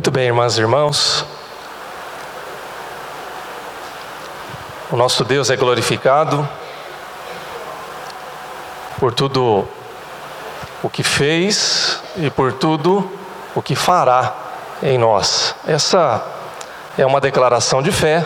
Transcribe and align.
Muito 0.00 0.10
bem, 0.10 0.28
irmãs 0.28 0.56
e 0.56 0.60
irmãos. 0.62 1.26
O 4.90 4.96
nosso 4.96 5.22
Deus 5.24 5.50
é 5.50 5.56
glorificado 5.56 6.48
por 8.98 9.12
tudo 9.12 9.68
o 10.82 10.88
que 10.88 11.02
fez 11.02 12.02
e 12.16 12.30
por 12.30 12.54
tudo 12.54 13.12
o 13.54 13.60
que 13.60 13.76
fará 13.76 14.34
em 14.82 14.96
nós. 14.96 15.54
Essa 15.66 16.26
é 16.96 17.04
uma 17.04 17.20
declaração 17.20 17.82
de 17.82 17.92
fé 17.92 18.24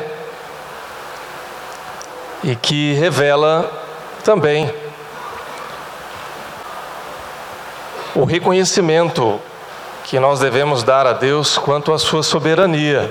e 2.45 2.54
que 2.54 2.93
revela 2.93 3.68
também 4.23 4.73
o 8.15 8.23
reconhecimento 8.23 9.41
que 10.04 10.20
nós 10.20 10.38
devemos 10.38 10.82
dar 10.82 11.06
a 11.06 11.12
Deus 11.12 11.58
quanto 11.58 11.92
à 11.92 11.98
sua 11.98 12.22
soberania. 12.22 13.10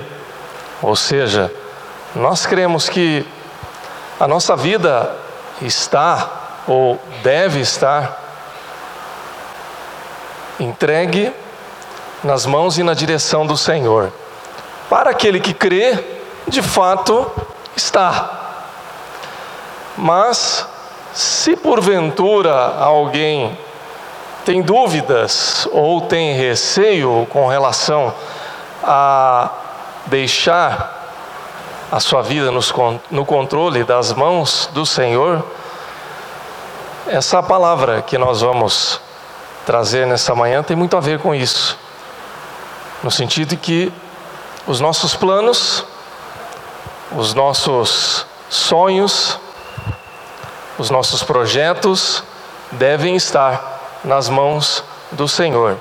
Ou 0.80 0.96
seja, 0.96 1.52
nós 2.14 2.46
cremos 2.46 2.88
que 2.88 3.26
a 4.18 4.28
nossa 4.28 4.56
vida 4.56 5.14
está 5.60 6.62
ou 6.66 6.98
deve 7.22 7.60
estar 7.60 8.22
entregue 10.58 11.32
nas 12.22 12.46
mãos 12.46 12.78
e 12.78 12.82
na 12.82 12.94
direção 12.94 13.44
do 13.44 13.56
Senhor. 13.56 14.12
Para 14.88 15.10
aquele 15.10 15.40
que 15.40 15.52
crê, 15.52 16.22
de 16.46 16.62
fato 16.62 17.30
está. 17.76 18.62
Mas, 19.96 20.66
se 21.12 21.56
porventura 21.56 22.52
alguém 22.78 23.58
tem 24.44 24.60
dúvidas 24.62 25.66
ou 25.72 26.02
tem 26.02 26.36
receio 26.36 27.26
com 27.30 27.48
relação 27.48 28.14
a 28.82 29.50
deixar 30.06 31.02
a 31.90 31.98
sua 32.00 32.22
vida 32.22 32.50
no 33.10 33.24
controle 33.24 33.84
das 33.84 34.12
mãos 34.12 34.68
do 34.72 34.84
Senhor, 34.84 35.44
essa 37.06 37.42
palavra 37.42 38.02
que 38.02 38.18
nós 38.18 38.40
vamos 38.40 39.00
trazer 39.64 40.06
nessa 40.06 40.34
manhã 40.34 40.62
tem 40.62 40.76
muito 40.76 40.96
a 40.96 41.00
ver 41.00 41.18
com 41.18 41.34
isso. 41.34 41.78
No 43.02 43.10
sentido 43.10 43.50
de 43.50 43.56
que 43.56 43.92
os 44.66 44.80
nossos 44.80 45.14
planos, 45.14 45.84
os 47.12 47.32
nossos 47.34 48.26
sonhos, 48.48 49.38
os 50.78 50.90
nossos 50.90 51.22
projetos 51.22 52.22
devem 52.72 53.14
estar 53.14 53.73
nas 54.04 54.28
mãos 54.28 54.84
do 55.10 55.26
Senhor. 55.26 55.78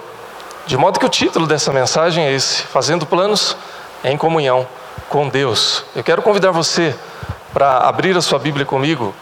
De 0.66 0.78
modo 0.78 1.00
que 1.00 1.06
o 1.06 1.10
título 1.10 1.46
dessa 1.46 1.72
mensagem 1.72 2.26
é 2.26 2.32
esse: 2.32 2.64
Fazendo 2.64 3.06
Planos 3.06 3.58
em 4.04 4.18
Comunhão 4.18 4.66
com 5.10 5.28
Deus. 5.28 5.84
Eu 5.96 6.04
quero 6.04 6.22
convidar 6.22 6.52
você 6.52 6.96
para 7.54 7.80
abrir 7.80 8.16
a 8.18 8.22
sua 8.22 8.40
Bíblia 8.40 8.66
comigo 8.66 9.14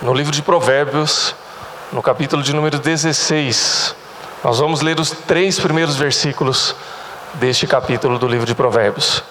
no 0.00 0.14
livro 0.14 0.32
de 0.32 0.42
Provérbios, 0.42 1.34
no 1.92 2.02
capítulo 2.02 2.42
de 2.42 2.54
número 2.54 2.78
16. 2.78 3.94
Nós 4.42 4.58
vamos 4.58 4.80
ler 4.80 5.00
os 5.00 5.10
três 5.10 5.58
primeiros 5.58 5.96
versículos 5.96 6.74
deste 7.34 7.66
capítulo 7.66 8.18
do 8.18 8.28
livro 8.28 8.46
de 8.46 8.54
Provérbios. 8.54 9.22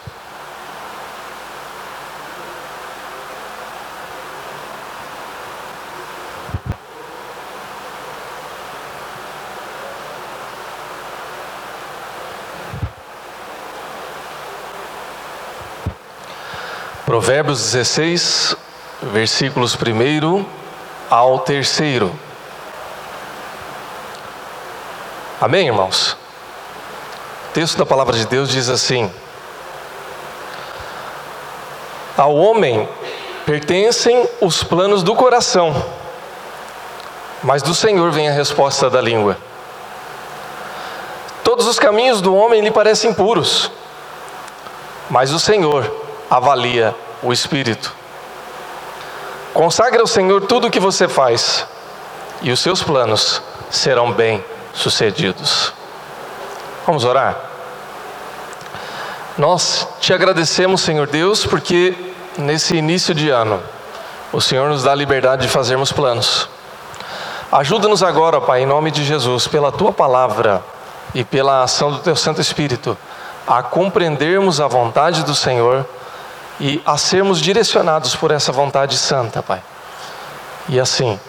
Provérbios 17.13 17.61
16, 17.73 18.57
versículos 19.03 19.75
1 19.75 20.43
ao 21.11 21.37
3. 21.37 21.79
Amém, 25.39 25.67
irmãos? 25.67 26.13
O 26.13 27.53
texto 27.53 27.77
da 27.77 27.85
palavra 27.85 28.17
de 28.17 28.25
Deus 28.25 28.49
diz 28.49 28.67
assim: 28.67 29.13
Ao 32.17 32.35
homem 32.35 32.89
pertencem 33.45 34.27
os 34.41 34.63
planos 34.63 35.03
do 35.03 35.13
coração, 35.13 35.85
mas 37.43 37.61
do 37.61 37.75
Senhor 37.75 38.09
vem 38.09 38.27
a 38.27 38.33
resposta 38.33 38.89
da 38.89 38.99
língua. 38.99 39.37
Todos 41.43 41.67
os 41.67 41.77
caminhos 41.77 42.21
do 42.21 42.33
homem 42.33 42.61
lhe 42.61 42.71
parecem 42.71 43.13
puros, 43.13 43.69
mas 45.11 45.31
o 45.31 45.39
Senhor 45.39 46.02
avalia 46.33 46.95
o 47.21 47.31
espírito. 47.31 47.93
Consagre 49.53 50.01
ao 50.01 50.07
Senhor 50.07 50.41
tudo 50.47 50.65
o 50.65 50.71
que 50.71 50.79
você 50.79 51.07
faz, 51.07 51.63
e 52.41 52.51
os 52.51 52.59
seus 52.59 52.81
planos 52.81 53.39
serão 53.69 54.11
bem 54.11 54.43
sucedidos. 54.73 55.71
Vamos 56.87 57.05
orar? 57.05 57.37
Nós 59.37 59.87
te 59.99 60.11
agradecemos, 60.11 60.81
Senhor 60.81 61.05
Deus, 61.05 61.45
porque 61.45 61.95
nesse 62.35 62.75
início 62.75 63.13
de 63.13 63.29
ano, 63.29 63.61
o 64.31 64.41
Senhor 64.41 64.67
nos 64.69 64.81
dá 64.81 64.91
a 64.91 64.95
liberdade 64.95 65.43
de 65.43 65.49
fazermos 65.49 65.91
planos. 65.91 66.49
Ajuda-nos 67.51 68.01
agora, 68.01 68.41
Pai, 68.41 68.63
em 68.63 68.65
nome 68.65 68.89
de 68.89 69.03
Jesus, 69.03 69.47
pela 69.47 69.71
tua 69.71 69.93
palavra 69.93 70.63
e 71.13 71.23
pela 71.23 71.61
ação 71.61 71.91
do 71.91 71.99
teu 71.99 72.15
Santo 72.15 72.41
Espírito, 72.41 72.97
a 73.45 73.61
compreendermos 73.61 74.59
a 74.59 74.67
vontade 74.67 75.21
do 75.23 75.35
Senhor 75.35 75.85
e 76.59 76.81
a 76.85 76.97
sermos 76.97 77.41
direcionados 77.41 78.15
por 78.15 78.31
essa 78.31 78.51
vontade 78.51 78.97
santa, 78.97 79.41
Pai. 79.41 79.61
E 80.69 80.79
assim, 80.79 81.19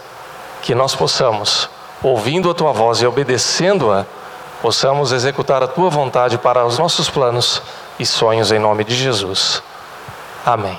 que 0.63 0.75
nós 0.75 0.95
possamos, 0.95 1.69
ouvindo 2.03 2.51
a 2.51 2.55
Tua 2.55 2.73
voz 2.73 3.01
e 3.01 3.07
obedecendo-a, 3.07 4.07
possamos 4.63 5.13
executar 5.13 5.63
a 5.63 5.67
Tua 5.67 5.91
vontade 5.91 6.39
para 6.39 6.65
os 6.65 6.79
nossos 6.79 7.11
planos 7.11 7.63
e 7.99 8.07
sonhos 8.07 8.53
em 8.53 8.59
nome 8.59 8.85
de 8.85 8.95
Jesus. 8.95 9.63
Amém. 10.45 10.79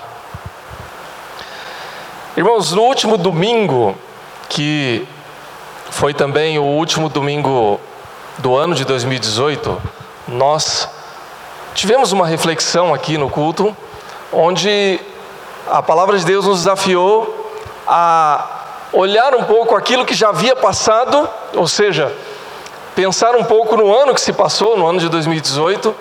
Irmãos, 2.37 2.71
no 2.71 2.81
último 2.83 3.17
domingo, 3.17 3.95
que 4.49 5.07
foi 5.89 6.13
também 6.13 6.59
o 6.59 6.63
último 6.63 7.09
domingo 7.09 7.79
do 8.37 8.55
ano 8.55 8.75
de 8.75 8.83
2018, 8.83 9.81
nós 10.27 10.89
tivemos 11.73 12.11
uma 12.11 12.27
reflexão 12.27 12.93
aqui 12.93 13.17
no 13.17 13.29
culto 13.29 13.75
onde 14.35 14.99
a 15.71 15.81
palavra 15.81 16.17
de 16.17 16.25
Deus 16.25 16.45
nos 16.45 16.59
desafiou 16.59 17.49
a 17.87 18.45
olhar 18.91 19.33
um 19.33 19.43
pouco 19.43 19.75
aquilo 19.75 20.05
que 20.05 20.13
já 20.13 20.29
havia 20.29 20.55
passado, 20.55 21.27
ou 21.53 21.67
seja, 21.67 22.13
pensar 22.93 23.35
um 23.35 23.43
pouco 23.43 23.77
no 23.77 23.95
ano 23.95 24.13
que 24.13 24.21
se 24.21 24.33
passou, 24.33 24.77
no 24.77 24.85
ano 24.85 24.99
de 24.99 25.07
2018, 25.07 25.95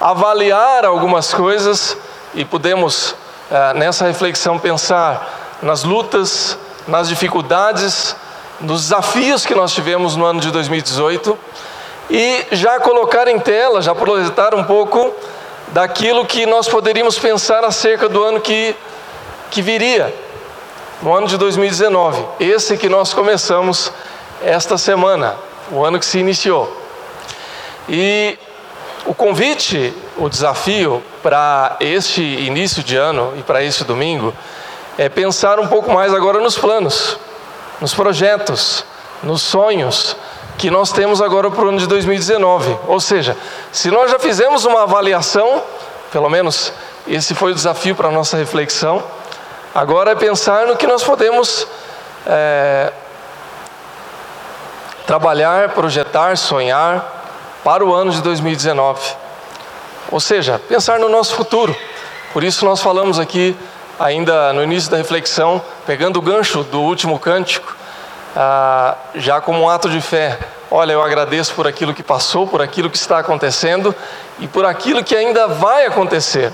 avaliar 0.00 0.84
algumas 0.84 1.34
coisas 1.34 1.96
e 2.34 2.44
podemos, 2.44 3.14
eh, 3.50 3.74
nessa 3.74 4.06
reflexão, 4.06 4.58
pensar 4.58 5.58
nas 5.60 5.82
lutas, 5.82 6.56
nas 6.86 7.08
dificuldades, 7.08 8.14
nos 8.60 8.82
desafios 8.82 9.44
que 9.44 9.54
nós 9.54 9.72
tivemos 9.72 10.14
no 10.14 10.24
ano 10.24 10.40
de 10.40 10.50
2018 10.50 11.36
e 12.10 12.46
já 12.52 12.78
colocar 12.78 13.26
em 13.28 13.38
tela, 13.38 13.82
já 13.82 13.94
projetar 13.94 14.54
um 14.54 14.64
pouco 14.64 15.12
daquilo 15.74 16.24
que 16.24 16.46
nós 16.46 16.68
poderíamos 16.68 17.18
pensar 17.18 17.64
acerca 17.64 18.08
do 18.08 18.22
ano 18.22 18.40
que, 18.40 18.76
que 19.50 19.60
viria, 19.60 20.14
no 21.02 21.12
ano 21.12 21.26
de 21.26 21.36
2019, 21.36 22.24
esse 22.38 22.76
que 22.76 22.88
nós 22.88 23.12
começamos 23.12 23.90
esta 24.40 24.78
semana, 24.78 25.34
o 25.72 25.84
ano 25.84 25.98
que 25.98 26.06
se 26.06 26.20
iniciou. 26.20 26.80
E 27.88 28.38
o 29.04 29.12
convite, 29.12 29.92
o 30.16 30.28
desafio 30.28 31.02
para 31.20 31.76
este 31.80 32.22
início 32.22 32.80
de 32.80 32.96
ano 32.96 33.32
e 33.36 33.42
para 33.42 33.60
este 33.64 33.82
domingo 33.82 34.32
é 34.96 35.08
pensar 35.08 35.58
um 35.58 35.66
pouco 35.66 35.90
mais 35.90 36.14
agora 36.14 36.38
nos 36.38 36.56
planos, 36.56 37.18
nos 37.80 37.92
projetos, 37.92 38.84
nos 39.24 39.42
sonhos, 39.42 40.16
que 40.56 40.70
nós 40.70 40.92
temos 40.92 41.20
agora 41.20 41.50
para 41.50 41.64
o 41.64 41.68
ano 41.68 41.78
de 41.78 41.86
2019. 41.86 42.78
Ou 42.86 43.00
seja, 43.00 43.36
se 43.72 43.90
nós 43.90 44.10
já 44.10 44.18
fizemos 44.18 44.64
uma 44.64 44.82
avaliação, 44.82 45.62
pelo 46.12 46.28
menos 46.28 46.72
esse 47.06 47.34
foi 47.34 47.52
o 47.52 47.54
desafio 47.54 47.94
para 47.94 48.08
a 48.08 48.12
nossa 48.12 48.36
reflexão, 48.36 49.02
agora 49.74 50.12
é 50.12 50.14
pensar 50.14 50.66
no 50.66 50.76
que 50.76 50.86
nós 50.86 51.02
podemos 51.02 51.66
é, 52.26 52.92
trabalhar, 55.06 55.70
projetar, 55.70 56.36
sonhar 56.36 57.22
para 57.62 57.84
o 57.84 57.94
ano 57.94 58.10
de 58.10 58.22
2019. 58.22 59.00
Ou 60.10 60.20
seja, 60.20 60.60
pensar 60.68 60.98
no 60.98 61.08
nosso 61.08 61.34
futuro. 61.34 61.74
Por 62.32 62.44
isso 62.44 62.64
nós 62.64 62.80
falamos 62.80 63.18
aqui, 63.18 63.56
ainda 63.98 64.52
no 64.52 64.62
início 64.62 64.90
da 64.90 64.96
reflexão, 64.96 65.62
pegando 65.86 66.18
o 66.18 66.22
gancho 66.22 66.62
do 66.64 66.80
último 66.80 67.18
cântico, 67.18 67.74
ah, 68.36 68.96
já 69.14 69.40
como 69.40 69.60
um 69.60 69.68
ato 69.68 69.88
de 69.88 70.00
fé, 70.00 70.38
olha, 70.70 70.92
eu 70.92 71.02
agradeço 71.02 71.54
por 71.54 71.66
aquilo 71.66 71.94
que 71.94 72.02
passou, 72.02 72.46
por 72.46 72.60
aquilo 72.60 72.90
que 72.90 72.96
está 72.96 73.18
acontecendo 73.18 73.94
e 74.40 74.48
por 74.48 74.64
aquilo 74.64 75.04
que 75.04 75.14
ainda 75.14 75.46
vai 75.46 75.86
acontecer. 75.86 76.52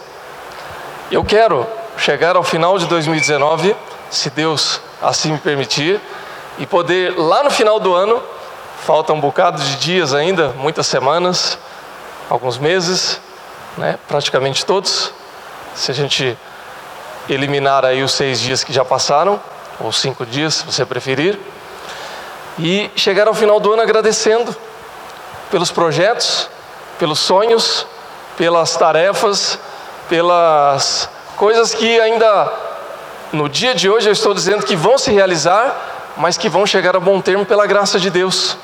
Eu 1.10 1.24
quero 1.24 1.66
chegar 1.96 2.36
ao 2.36 2.42
final 2.42 2.78
de 2.78 2.86
2019, 2.86 3.74
se 4.10 4.30
Deus 4.30 4.80
assim 5.00 5.32
me 5.32 5.38
permitir, 5.38 6.00
e 6.58 6.66
poder 6.66 7.18
lá 7.18 7.42
no 7.42 7.50
final 7.50 7.80
do 7.80 7.94
ano, 7.94 8.22
falta 8.84 9.12
um 9.12 9.20
bocado 9.20 9.62
de 9.62 9.76
dias 9.76 10.12
ainda, 10.12 10.48
muitas 10.58 10.86
semanas, 10.86 11.58
alguns 12.28 12.58
meses, 12.58 13.20
né, 13.78 13.98
praticamente 14.06 14.64
todos, 14.66 15.12
se 15.74 15.90
a 15.90 15.94
gente 15.94 16.36
eliminar 17.28 17.84
aí 17.84 18.02
os 18.02 18.12
seis 18.12 18.38
dias 18.40 18.62
que 18.62 18.72
já 18.72 18.84
passaram, 18.84 19.40
ou 19.78 19.90
cinco 19.90 20.26
dias, 20.26 20.54
se 20.54 20.66
você 20.66 20.84
preferir, 20.84 21.38
e 22.62 22.90
chegar 22.94 23.26
ao 23.26 23.34
final 23.34 23.58
do 23.58 23.72
ano 23.72 23.82
agradecendo 23.82 24.54
pelos 25.50 25.70
projetos, 25.70 26.48
pelos 26.98 27.18
sonhos, 27.18 27.86
pelas 28.36 28.76
tarefas, 28.76 29.58
pelas 30.08 31.08
coisas 31.36 31.74
que 31.74 31.98
ainda 31.98 32.52
no 33.32 33.48
dia 33.48 33.74
de 33.74 33.88
hoje 33.88 34.08
eu 34.08 34.12
estou 34.12 34.34
dizendo 34.34 34.64
que 34.64 34.76
vão 34.76 34.98
se 34.98 35.10
realizar, 35.10 36.12
mas 36.16 36.36
que 36.36 36.48
vão 36.48 36.66
chegar 36.66 36.94
a 36.94 37.00
bom 37.00 37.20
termo 37.20 37.46
pela 37.46 37.66
graça 37.66 37.98
de 37.98 38.10
Deus. 38.10 38.56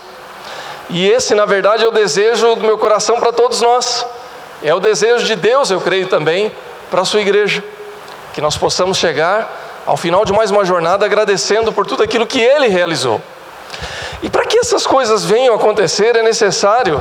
E 0.91 1.09
esse, 1.09 1.35
na 1.35 1.47
verdade, 1.47 1.85
é 1.85 1.89
o 1.89 1.91
desejo 1.91 2.55
do 2.55 2.63
meu 2.63 2.77
coração 2.77 3.19
para 3.19 3.33
todos 3.33 3.61
nós. 3.61 4.07
É 4.63 4.75
o 4.75 4.81
desejo 4.81 5.25
de 5.25 5.35
Deus, 5.35 5.71
eu 5.71 5.81
creio 5.81 6.07
também, 6.07 6.53
para 6.91 7.01
a 7.01 7.05
sua 7.05 7.21
igreja. 7.21 7.65
Que 8.35 8.41
nós 8.41 8.57
possamos 8.57 8.99
chegar 8.99 9.83
ao 9.87 9.97
final 9.97 10.25
de 10.25 10.33
mais 10.33 10.51
uma 10.51 10.65
jornada 10.65 11.07
agradecendo 11.07 11.73
por 11.73 11.87
tudo 11.87 12.03
aquilo 12.03 12.27
que 12.27 12.41
Ele 12.41 12.69
realizou. 12.69 13.21
E 14.27 14.29
para 14.29 14.45
que 14.45 14.59
essas 14.59 14.85
coisas 14.85 15.25
venham 15.25 15.55
a 15.55 15.57
acontecer, 15.57 16.17
é 16.17 16.21
necessário 16.21 17.01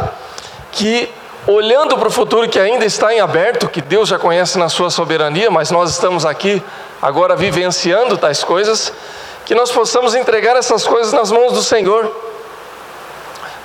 que, 0.71 1.11
olhando 1.47 1.97
para 1.97 2.07
o 2.07 2.11
futuro 2.11 2.47
que 2.47 2.59
ainda 2.59 2.85
está 2.85 3.11
em 3.15 3.19
aberto, 3.19 3.67
que 3.67 3.81
Deus 3.81 4.09
já 4.09 4.19
conhece 4.19 4.59
na 4.59 4.69
sua 4.69 4.91
soberania, 4.91 5.49
mas 5.49 5.71
nós 5.71 5.89
estamos 5.89 6.23
aqui 6.23 6.61
agora 7.01 7.35
vivenciando 7.35 8.15
tais 8.15 8.43
coisas, 8.43 8.93
que 9.43 9.55
nós 9.55 9.71
possamos 9.71 10.13
entregar 10.13 10.55
essas 10.55 10.85
coisas 10.85 11.13
nas 11.13 11.31
mãos 11.31 11.53
do 11.53 11.63
Senhor. 11.63 12.15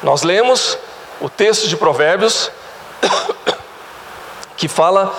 Nós 0.02 0.22
lemos 0.22 0.78
o 1.20 1.28
texto 1.28 1.68
de 1.68 1.76
Provérbios 1.76 2.50
que 4.56 4.68
fala 4.68 5.14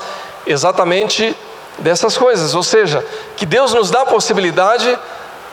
exatamente 0.48 1.38
dessas 1.78 2.18
coisas, 2.18 2.56
ou 2.56 2.64
seja, 2.64 3.06
que 3.38 3.46
Deus 3.46 3.72
nos 3.72 3.92
dá 3.92 4.02
a 4.02 4.08
possibilidade 4.08 4.98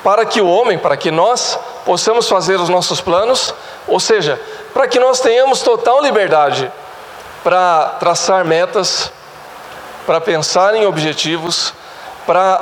para 0.03 0.25
que 0.25 0.41
o 0.41 0.49
homem, 0.49 0.79
para 0.79 0.97
que 0.97 1.11
nós 1.11 1.59
possamos 1.89 2.29
fazer 2.29 2.61
os 2.61 2.69
nossos 2.69 3.01
planos, 3.01 3.55
ou 3.87 3.99
seja, 3.99 4.39
para 4.75 4.87
que 4.87 5.01
nós 5.01 5.21
tenhamos 5.21 5.63
total 5.63 6.03
liberdade 6.03 6.71
para 7.43 7.97
traçar 7.99 8.45
metas, 8.45 9.11
para 10.05 10.21
pensar 10.21 10.75
em 10.75 10.85
objetivos, 10.85 11.73
para 12.27 12.61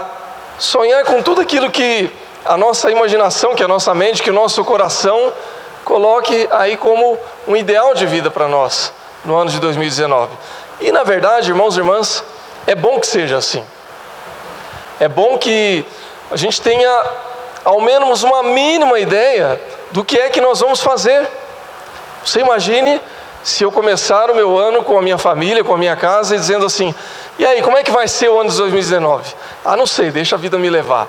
sonhar 0.61 1.03
com 1.03 1.21
tudo 1.23 1.41
aquilo 1.41 1.73
que 1.73 2.09
a 2.45 2.57
nossa 2.57 2.89
imaginação, 2.89 3.57
que 3.57 3.65
a 3.65 3.67
nossa 3.67 3.93
mente, 3.93 4.23
que 4.23 4.31
o 4.31 4.33
nosso 4.33 4.65
coração 4.65 5.33
coloque 5.85 6.49
aí 6.53 6.77
como 6.77 7.19
um 7.49 7.57
ideal 7.57 7.95
de 7.95 8.07
vida 8.07 8.31
para 8.31 8.47
nós 8.47 8.93
no 9.25 9.35
ano 9.35 9.51
de 9.51 9.59
2019. 9.59 10.31
E 10.81 10.93
na 10.93 11.03
verdade, 11.03 11.51
irmãos 11.51 11.77
e 11.77 11.81
irmãs, 11.81 12.23
é 12.65 12.77
bom 12.77 13.01
que 13.01 13.09
seja 13.09 13.39
assim. 13.39 13.65
É 15.01 15.09
bom 15.09 15.37
que 15.37 15.85
a 16.31 16.37
gente 16.37 16.63
tenha 16.63 17.05
ao 17.67 17.81
menos 17.81 18.23
uma 18.23 18.45
mínima 18.45 19.01
ideia 19.01 19.61
do 19.91 20.05
que 20.05 20.17
é 20.17 20.31
que 20.31 20.41
nós 20.41 20.61
vamos 20.61 20.81
fazer. 20.81 21.27
Você 22.25 22.39
imagine 22.39 23.01
se 23.43 23.65
eu 23.65 23.73
começar 23.73 24.31
o 24.31 24.37
meu 24.37 24.57
ano 24.57 24.85
com 24.85 24.97
a 24.97 25.03
minha 25.03 25.19
família, 25.19 25.65
com 25.65 25.75
a 25.75 25.77
minha 25.77 25.97
casa, 25.97 26.37
e 26.37 26.39
dizendo 26.39 26.65
assim: 26.65 26.95
e 27.37 27.45
aí, 27.45 27.61
como 27.63 27.77
é 27.77 27.83
que 27.83 27.91
vai 27.91 28.07
ser 28.07 28.29
o 28.29 28.39
ano 28.41 28.51
de 28.51 28.57
2019? 28.57 29.35
Ah, 29.65 29.77
não 29.77 29.85
sei, 29.85 30.13
deixa 30.13 30.37
a 30.37 30.39
vida 30.39 30.57
me 30.57 30.71
levar. 30.71 31.09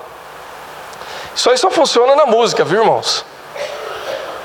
Isso 1.32 1.48
aí 1.48 1.56
só 1.56 1.70
funciona 1.70 2.16
na 2.16 2.26
música, 2.26 2.64
viu, 2.64 2.80
irmãos? 2.80 3.24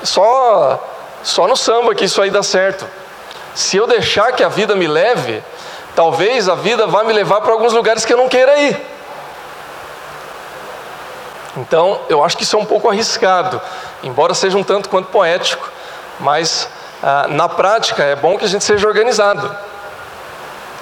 Só, 0.04 0.80
só 1.24 1.48
no 1.48 1.56
samba 1.56 1.96
que 1.96 2.04
isso 2.04 2.22
aí 2.22 2.30
dá 2.30 2.44
certo. 2.44 2.86
Se 3.56 3.76
eu 3.76 3.88
deixar 3.88 4.30
que 4.30 4.44
a 4.44 4.48
vida 4.48 4.76
me 4.76 4.86
leve, 4.86 5.42
talvez 5.96 6.48
a 6.48 6.54
vida 6.54 6.86
vá 6.86 7.02
me 7.02 7.12
levar 7.12 7.40
para 7.40 7.52
alguns 7.52 7.72
lugares 7.72 8.04
que 8.04 8.12
eu 8.12 8.16
não 8.16 8.28
queira 8.28 8.56
ir. 8.56 8.93
Então, 11.56 12.00
eu 12.08 12.24
acho 12.24 12.36
que 12.36 12.42
isso 12.42 12.56
é 12.56 12.58
um 12.58 12.64
pouco 12.64 12.88
arriscado, 12.88 13.60
embora 14.02 14.34
seja 14.34 14.58
um 14.58 14.64
tanto 14.64 14.88
quanto 14.88 15.08
poético, 15.08 15.70
mas 16.18 16.68
ah, 17.02 17.26
na 17.28 17.48
prática 17.48 18.02
é 18.02 18.16
bom 18.16 18.36
que 18.36 18.44
a 18.44 18.48
gente 18.48 18.64
seja 18.64 18.86
organizado, 18.86 19.54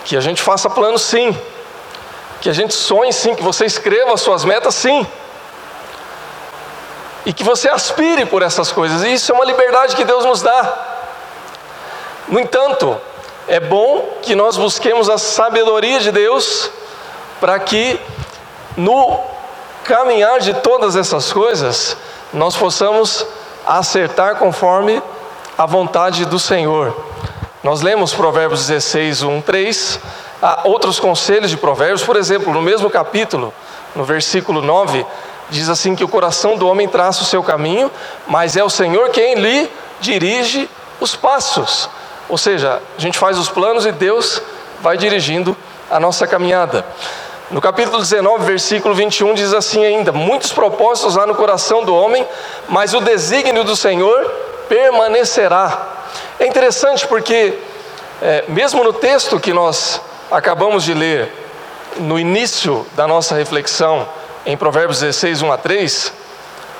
que 0.04 0.16
a 0.16 0.20
gente 0.20 0.40
faça 0.40 0.70
planos 0.70 1.02
sim, 1.02 1.36
que 2.40 2.48
a 2.48 2.52
gente 2.52 2.74
sonhe 2.74 3.12
sim, 3.12 3.34
que 3.34 3.42
você 3.42 3.66
escreva 3.66 4.14
as 4.14 4.20
suas 4.22 4.44
metas 4.44 4.74
sim, 4.74 5.06
e 7.26 7.32
que 7.32 7.44
você 7.44 7.68
aspire 7.68 8.24
por 8.24 8.42
essas 8.42 8.72
coisas, 8.72 9.02
e 9.04 9.12
isso 9.12 9.30
é 9.30 9.34
uma 9.34 9.44
liberdade 9.44 9.94
que 9.94 10.04
Deus 10.04 10.24
nos 10.24 10.42
dá. 10.42 10.88
No 12.28 12.40
entanto, 12.40 12.98
é 13.46 13.60
bom 13.60 14.18
que 14.22 14.34
nós 14.34 14.56
busquemos 14.56 15.10
a 15.10 15.18
sabedoria 15.18 16.00
de 16.00 16.10
Deus 16.10 16.70
para 17.40 17.58
que 17.58 18.00
no 18.76 19.31
caminhar 19.92 20.40
de 20.40 20.54
todas 20.54 20.96
essas 20.96 21.30
coisas 21.30 21.98
nós 22.32 22.56
possamos 22.56 23.26
acertar 23.66 24.36
conforme 24.36 25.02
a 25.58 25.66
vontade 25.66 26.24
do 26.24 26.38
Senhor. 26.38 26.96
Nós 27.62 27.82
lemos 27.82 28.14
Provérbios 28.14 28.66
16, 28.66 29.22
1, 29.22 29.42
3, 29.42 30.00
há 30.40 30.62
outros 30.64 30.98
conselhos 30.98 31.50
de 31.50 31.58
Provérbios, 31.58 32.02
por 32.02 32.16
exemplo, 32.16 32.54
no 32.54 32.62
mesmo 32.62 32.88
capítulo, 32.88 33.52
no 33.94 34.02
versículo 34.02 34.62
9, 34.62 35.04
diz 35.50 35.68
assim: 35.68 35.94
que 35.94 36.02
o 36.02 36.08
coração 36.08 36.56
do 36.56 36.66
homem 36.66 36.88
traça 36.88 37.20
o 37.20 37.26
seu 37.26 37.42
caminho, 37.42 37.90
mas 38.26 38.56
é 38.56 38.64
o 38.64 38.70
Senhor 38.70 39.10
quem 39.10 39.34
lhe 39.34 39.70
dirige 40.00 40.70
os 41.00 41.14
passos. 41.14 41.90
Ou 42.30 42.38
seja, 42.38 42.80
a 42.96 43.00
gente 43.00 43.18
faz 43.18 43.38
os 43.38 43.50
planos 43.50 43.84
e 43.84 43.92
Deus 43.92 44.40
vai 44.80 44.96
dirigindo 44.96 45.54
a 45.90 46.00
nossa 46.00 46.26
caminhada. 46.26 46.82
No 47.52 47.60
capítulo 47.60 47.98
19, 47.98 48.46
versículo 48.46 48.94
21, 48.94 49.34
diz 49.34 49.52
assim 49.52 49.84
ainda: 49.84 50.10
Muitos 50.10 50.50
propósitos 50.54 51.18
há 51.18 51.26
no 51.26 51.34
coração 51.34 51.84
do 51.84 51.94
homem, 51.94 52.26
mas 52.66 52.94
o 52.94 53.00
desígnio 53.00 53.62
do 53.62 53.76
Senhor 53.76 54.24
permanecerá. 54.70 55.86
É 56.40 56.46
interessante 56.46 57.06
porque, 57.06 57.58
é, 58.22 58.44
mesmo 58.48 58.82
no 58.82 58.94
texto 58.94 59.38
que 59.38 59.52
nós 59.52 60.00
acabamos 60.30 60.82
de 60.82 60.94
ler, 60.94 61.30
no 61.98 62.18
início 62.18 62.86
da 62.94 63.06
nossa 63.06 63.34
reflexão, 63.34 64.08
em 64.46 64.56
Provérbios 64.56 65.00
16, 65.00 65.42
1 65.42 65.52
a 65.52 65.58
3, 65.58 66.12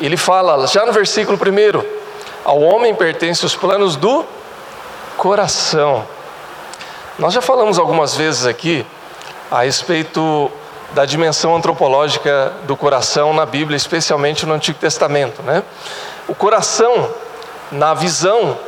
ele 0.00 0.17
fala, 0.17 0.67
já 0.67 0.87
no 0.87 0.93
versículo 0.93 1.37
1, 1.37 1.85
ao 2.47 2.59
homem 2.62 2.95
pertencem 2.95 3.45
os 3.45 3.55
planos 3.55 3.95
do 3.95 4.25
coração. 5.19 6.07
Nós 7.19 7.35
já 7.35 7.43
falamos 7.43 7.79
algumas 7.79 8.17
vezes 8.17 8.47
aqui 8.47 8.87
a 9.50 9.64
respeito 9.64 10.50
da 10.95 11.07
dimensão 11.07 11.57
antropológica 11.57 12.53
do 12.65 12.77
coração 12.77 13.33
na 13.33 13.47
Bíblia, 13.47 13.77
especialmente 13.77 14.45
no 14.45 14.53
Antigo 14.53 14.79
Testamento. 14.79 15.43
Né? 15.43 15.63
O 16.29 16.35
coração, 16.35 17.09
na 17.71 17.95
visão 17.95 18.59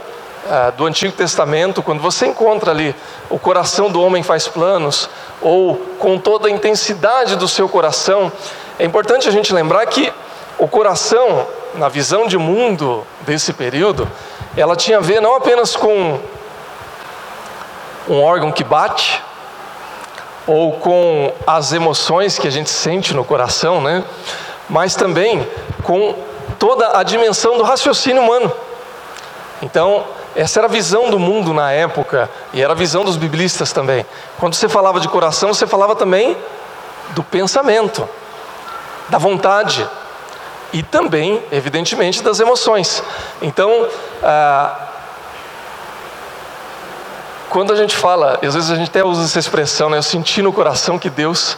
ah, 0.50 0.71
do 0.71 0.87
Antigo 0.87 1.12
Testamento, 1.12 1.83
quando 1.83 2.00
você 2.00 2.26
encontra 2.26 2.71
ali 2.71 2.95
o 3.28 3.38
coração 3.38 3.90
do 3.90 4.00
homem 4.00 4.23
faz 4.23 4.49
planos, 4.49 5.09
ou 5.40 5.76
com 5.99 6.19
toda 6.19 6.49
a 6.49 6.50
intensidade 6.50 7.37
do 7.37 7.47
seu 7.47 7.69
coração, 7.69 8.33
é 8.78 8.85
importante 8.85 9.28
a 9.28 9.33
gente 9.33 9.52
lembrar 9.52 9.85
que 9.87 10.12
o 10.59 10.66
coração, 10.66 11.47
na 11.75 11.88
visão 11.88 12.26
de 12.26 12.38
mundo 12.38 13.07
desse 13.23 13.52
período, 13.52 14.11
ela 14.57 14.76
tinha 14.76 14.99
a 14.99 15.00
ver 15.00 15.21
não 15.21 15.35
apenas 15.35 15.76
com 15.76 16.19
um 18.09 18.23
órgão 18.23 18.52
que 18.52 18.62
bate, 18.62 19.23
ou 20.46 20.72
com 20.72 21.32
as 21.46 21.72
emoções 21.72 22.38
que 22.38 22.46
a 22.46 22.50
gente 22.50 22.70
sente 22.70 23.14
no 23.14 23.24
coração, 23.24 23.80
né? 23.80 24.04
mas 24.68 24.94
também 24.94 25.46
com 25.82 26.14
toda 26.58 26.98
a 26.98 27.02
dimensão 27.02 27.56
do 27.56 27.62
raciocínio 27.62 28.22
humano. 28.22 28.52
Então, 29.62 30.04
essa 30.34 30.60
era 30.60 30.66
a 30.66 30.70
visão 30.70 31.10
do 31.10 31.18
mundo 31.18 31.54
na 31.54 31.70
época, 31.70 32.28
e 32.52 32.60
era 32.60 32.72
a 32.72 32.76
visão 32.76 33.04
dos 33.04 33.16
biblistas 33.16 33.72
também. 33.72 34.04
Quando 34.38 34.54
você 34.54 34.68
falava 34.68 35.00
de 35.00 35.08
coração, 35.08 35.52
você 35.52 35.66
falava 35.66 35.94
também 35.94 36.36
do 37.10 37.22
pensamento, 37.22 38.08
da 39.08 39.18
vontade, 39.18 39.88
e 40.72 40.82
também, 40.82 41.40
evidentemente, 41.52 42.22
das 42.22 42.40
emoções. 42.40 43.02
Então, 43.40 43.88
ah, 44.22 44.88
quando 47.54 47.73
a 47.73 47.76
gente 47.76 47.96
fala, 47.96 48.40
às 48.42 48.52
vezes 48.52 48.68
a 48.68 48.75
gente 48.75 48.88
até 48.88 49.04
usa 49.04 49.23
essa 49.23 49.38
expressão, 49.38 49.88
né? 49.88 49.99
Eu 49.99 50.02
senti 50.02 50.42
no 50.42 50.52
coração 50.52 50.99
que 50.99 51.08
Deus 51.08 51.56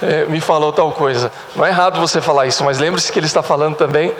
é, 0.00 0.24
me 0.26 0.40
falou 0.40 0.72
tal 0.72 0.92
coisa. 0.92 1.32
Não 1.56 1.66
é 1.66 1.68
errado 1.70 1.98
você 1.98 2.20
falar 2.20 2.46
isso, 2.46 2.62
mas 2.62 2.78
lembre-se 2.78 3.10
que 3.10 3.18
Ele 3.18 3.26
está 3.26 3.42
falando 3.42 3.74
também 3.74 4.14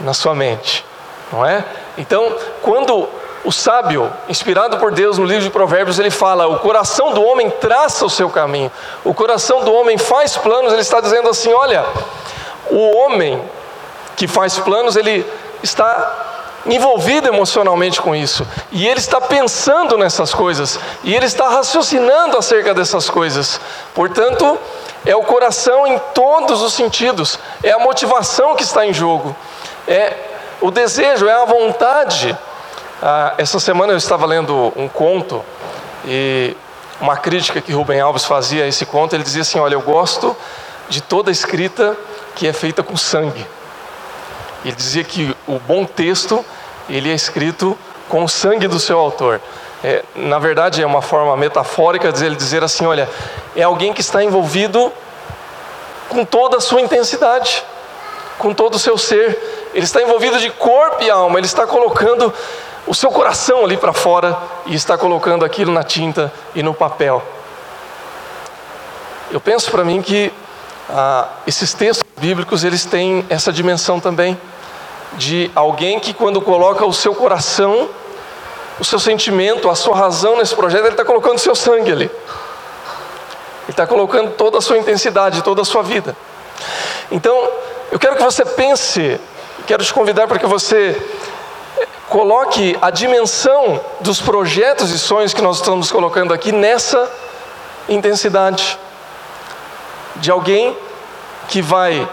na 0.00 0.12
sua 0.12 0.34
mente, 0.34 0.84
não 1.32 1.46
é? 1.46 1.64
Então, 1.96 2.36
quando 2.60 3.08
o 3.42 3.50
sábio, 3.50 4.12
inspirado 4.28 4.76
por 4.76 4.92
Deus 4.92 5.16
no 5.16 5.24
livro 5.24 5.44
de 5.44 5.48
Provérbios, 5.48 5.98
ele 5.98 6.10
fala: 6.10 6.46
o 6.46 6.58
coração 6.58 7.14
do 7.14 7.24
homem 7.24 7.48
traça 7.48 8.04
o 8.04 8.10
seu 8.10 8.28
caminho, 8.28 8.70
o 9.02 9.14
coração 9.14 9.64
do 9.64 9.72
homem 9.72 9.96
faz 9.96 10.36
planos. 10.36 10.74
Ele 10.74 10.82
está 10.82 11.00
dizendo 11.00 11.30
assim: 11.30 11.54
olha, 11.54 11.86
o 12.68 12.98
homem 12.98 13.42
que 14.14 14.28
faz 14.28 14.58
planos, 14.58 14.94
ele 14.94 15.24
está 15.62 16.23
envolvido 16.66 17.28
emocionalmente 17.28 18.00
com 18.00 18.14
isso, 18.14 18.46
e 18.72 18.86
ele 18.86 18.98
está 18.98 19.20
pensando 19.20 19.98
nessas 19.98 20.32
coisas, 20.32 20.78
e 21.02 21.14
ele 21.14 21.26
está 21.26 21.48
raciocinando 21.48 22.36
acerca 22.36 22.72
dessas 22.72 23.10
coisas. 23.10 23.60
Portanto, 23.94 24.58
é 25.04 25.14
o 25.14 25.22
coração 25.22 25.86
em 25.86 25.98
todos 26.14 26.62
os 26.62 26.72
sentidos, 26.72 27.38
é 27.62 27.72
a 27.72 27.78
motivação 27.78 28.56
que 28.56 28.62
está 28.62 28.86
em 28.86 28.92
jogo, 28.92 29.36
é 29.86 30.14
o 30.60 30.70
desejo, 30.70 31.28
é 31.28 31.34
a 31.34 31.44
vontade. 31.44 32.36
Ah, 33.02 33.34
essa 33.36 33.60
semana 33.60 33.92
eu 33.92 33.98
estava 33.98 34.24
lendo 34.24 34.72
um 34.76 34.88
conto 34.88 35.44
e 36.06 36.56
uma 37.00 37.16
crítica 37.16 37.60
que 37.60 37.72
Rubem 37.72 38.00
Alves 38.00 38.24
fazia 38.24 38.64
a 38.64 38.66
esse 38.66 38.86
conto, 38.86 39.14
ele 39.14 39.22
dizia 39.22 39.42
assim: 39.42 39.58
Olha, 39.58 39.74
eu 39.74 39.82
gosto 39.82 40.34
de 40.88 41.02
toda 41.02 41.30
escrita 41.30 41.96
que 42.34 42.46
é 42.46 42.52
feita 42.52 42.82
com 42.82 42.96
sangue. 42.96 43.46
Ele 44.64 44.74
dizia 44.74 45.04
que 45.04 45.36
o 45.46 45.58
bom 45.58 45.84
texto 45.84 46.44
ele 46.88 47.10
é 47.10 47.14
escrito 47.14 47.76
com 48.08 48.24
o 48.24 48.28
sangue 48.28 48.68
do 48.68 48.78
seu 48.78 48.98
autor. 48.98 49.40
É, 49.82 50.02
na 50.14 50.38
verdade, 50.38 50.82
é 50.82 50.86
uma 50.86 51.02
forma 51.02 51.36
metafórica 51.36 52.12
de 52.12 52.24
ele 52.24 52.36
dizer 52.36 52.62
assim: 52.64 52.86
olha, 52.86 53.08
é 53.54 53.62
alguém 53.62 53.92
que 53.92 54.00
está 54.00 54.22
envolvido 54.22 54.92
com 56.08 56.24
toda 56.24 56.56
a 56.56 56.60
sua 56.60 56.80
intensidade, 56.80 57.62
com 58.38 58.54
todo 58.54 58.76
o 58.76 58.78
seu 58.78 58.96
ser. 58.96 59.70
Ele 59.74 59.84
está 59.84 60.00
envolvido 60.00 60.38
de 60.38 60.50
corpo 60.50 61.02
e 61.02 61.10
alma, 61.10 61.38
ele 61.38 61.46
está 61.46 61.66
colocando 61.66 62.32
o 62.86 62.94
seu 62.94 63.10
coração 63.10 63.64
ali 63.64 63.76
para 63.76 63.92
fora 63.92 64.36
e 64.66 64.74
está 64.74 64.96
colocando 64.96 65.44
aquilo 65.44 65.72
na 65.72 65.82
tinta 65.82 66.32
e 66.54 66.62
no 66.62 66.72
papel. 66.72 67.22
Eu 69.30 69.40
penso 69.40 69.70
para 69.70 69.84
mim 69.84 70.00
que 70.00 70.32
ah, 70.88 71.28
esses 71.46 71.72
textos 71.72 72.04
bíblicos 72.18 72.62
eles 72.62 72.84
têm 72.84 73.24
essa 73.28 73.52
dimensão 73.52 73.98
também 73.98 74.38
de 75.16 75.50
alguém 75.54 76.00
que 76.00 76.12
quando 76.12 76.40
coloca 76.40 76.84
o 76.84 76.92
seu 76.92 77.14
coração, 77.14 77.88
o 78.78 78.84
seu 78.84 78.98
sentimento, 78.98 79.70
a 79.70 79.74
sua 79.74 79.96
razão 79.96 80.36
nesse 80.36 80.54
projeto, 80.54 80.82
ele 80.84 80.90
está 80.90 81.04
colocando 81.04 81.36
o 81.36 81.40
seu 81.40 81.54
sangue 81.54 81.92
ali. 81.92 82.04
Ele 82.04 83.70
está 83.70 83.86
colocando 83.86 84.32
toda 84.32 84.58
a 84.58 84.60
sua 84.60 84.76
intensidade, 84.76 85.42
toda 85.42 85.62
a 85.62 85.64
sua 85.64 85.82
vida. 85.82 86.16
Então, 87.10 87.48
eu 87.90 87.98
quero 87.98 88.16
que 88.16 88.22
você 88.22 88.44
pense, 88.44 89.20
quero 89.66 89.84
te 89.84 89.94
convidar 89.94 90.26
para 90.26 90.38
que 90.38 90.46
você 90.46 91.00
coloque 92.08 92.76
a 92.82 92.90
dimensão 92.90 93.80
dos 94.00 94.20
projetos 94.20 94.90
e 94.90 94.98
sonhos 94.98 95.32
que 95.32 95.40
nós 95.40 95.56
estamos 95.56 95.90
colocando 95.90 96.34
aqui 96.34 96.52
nessa 96.52 97.10
intensidade 97.88 98.78
de 100.16 100.30
alguém 100.30 100.76
que 101.48 101.60
vai 101.62 102.08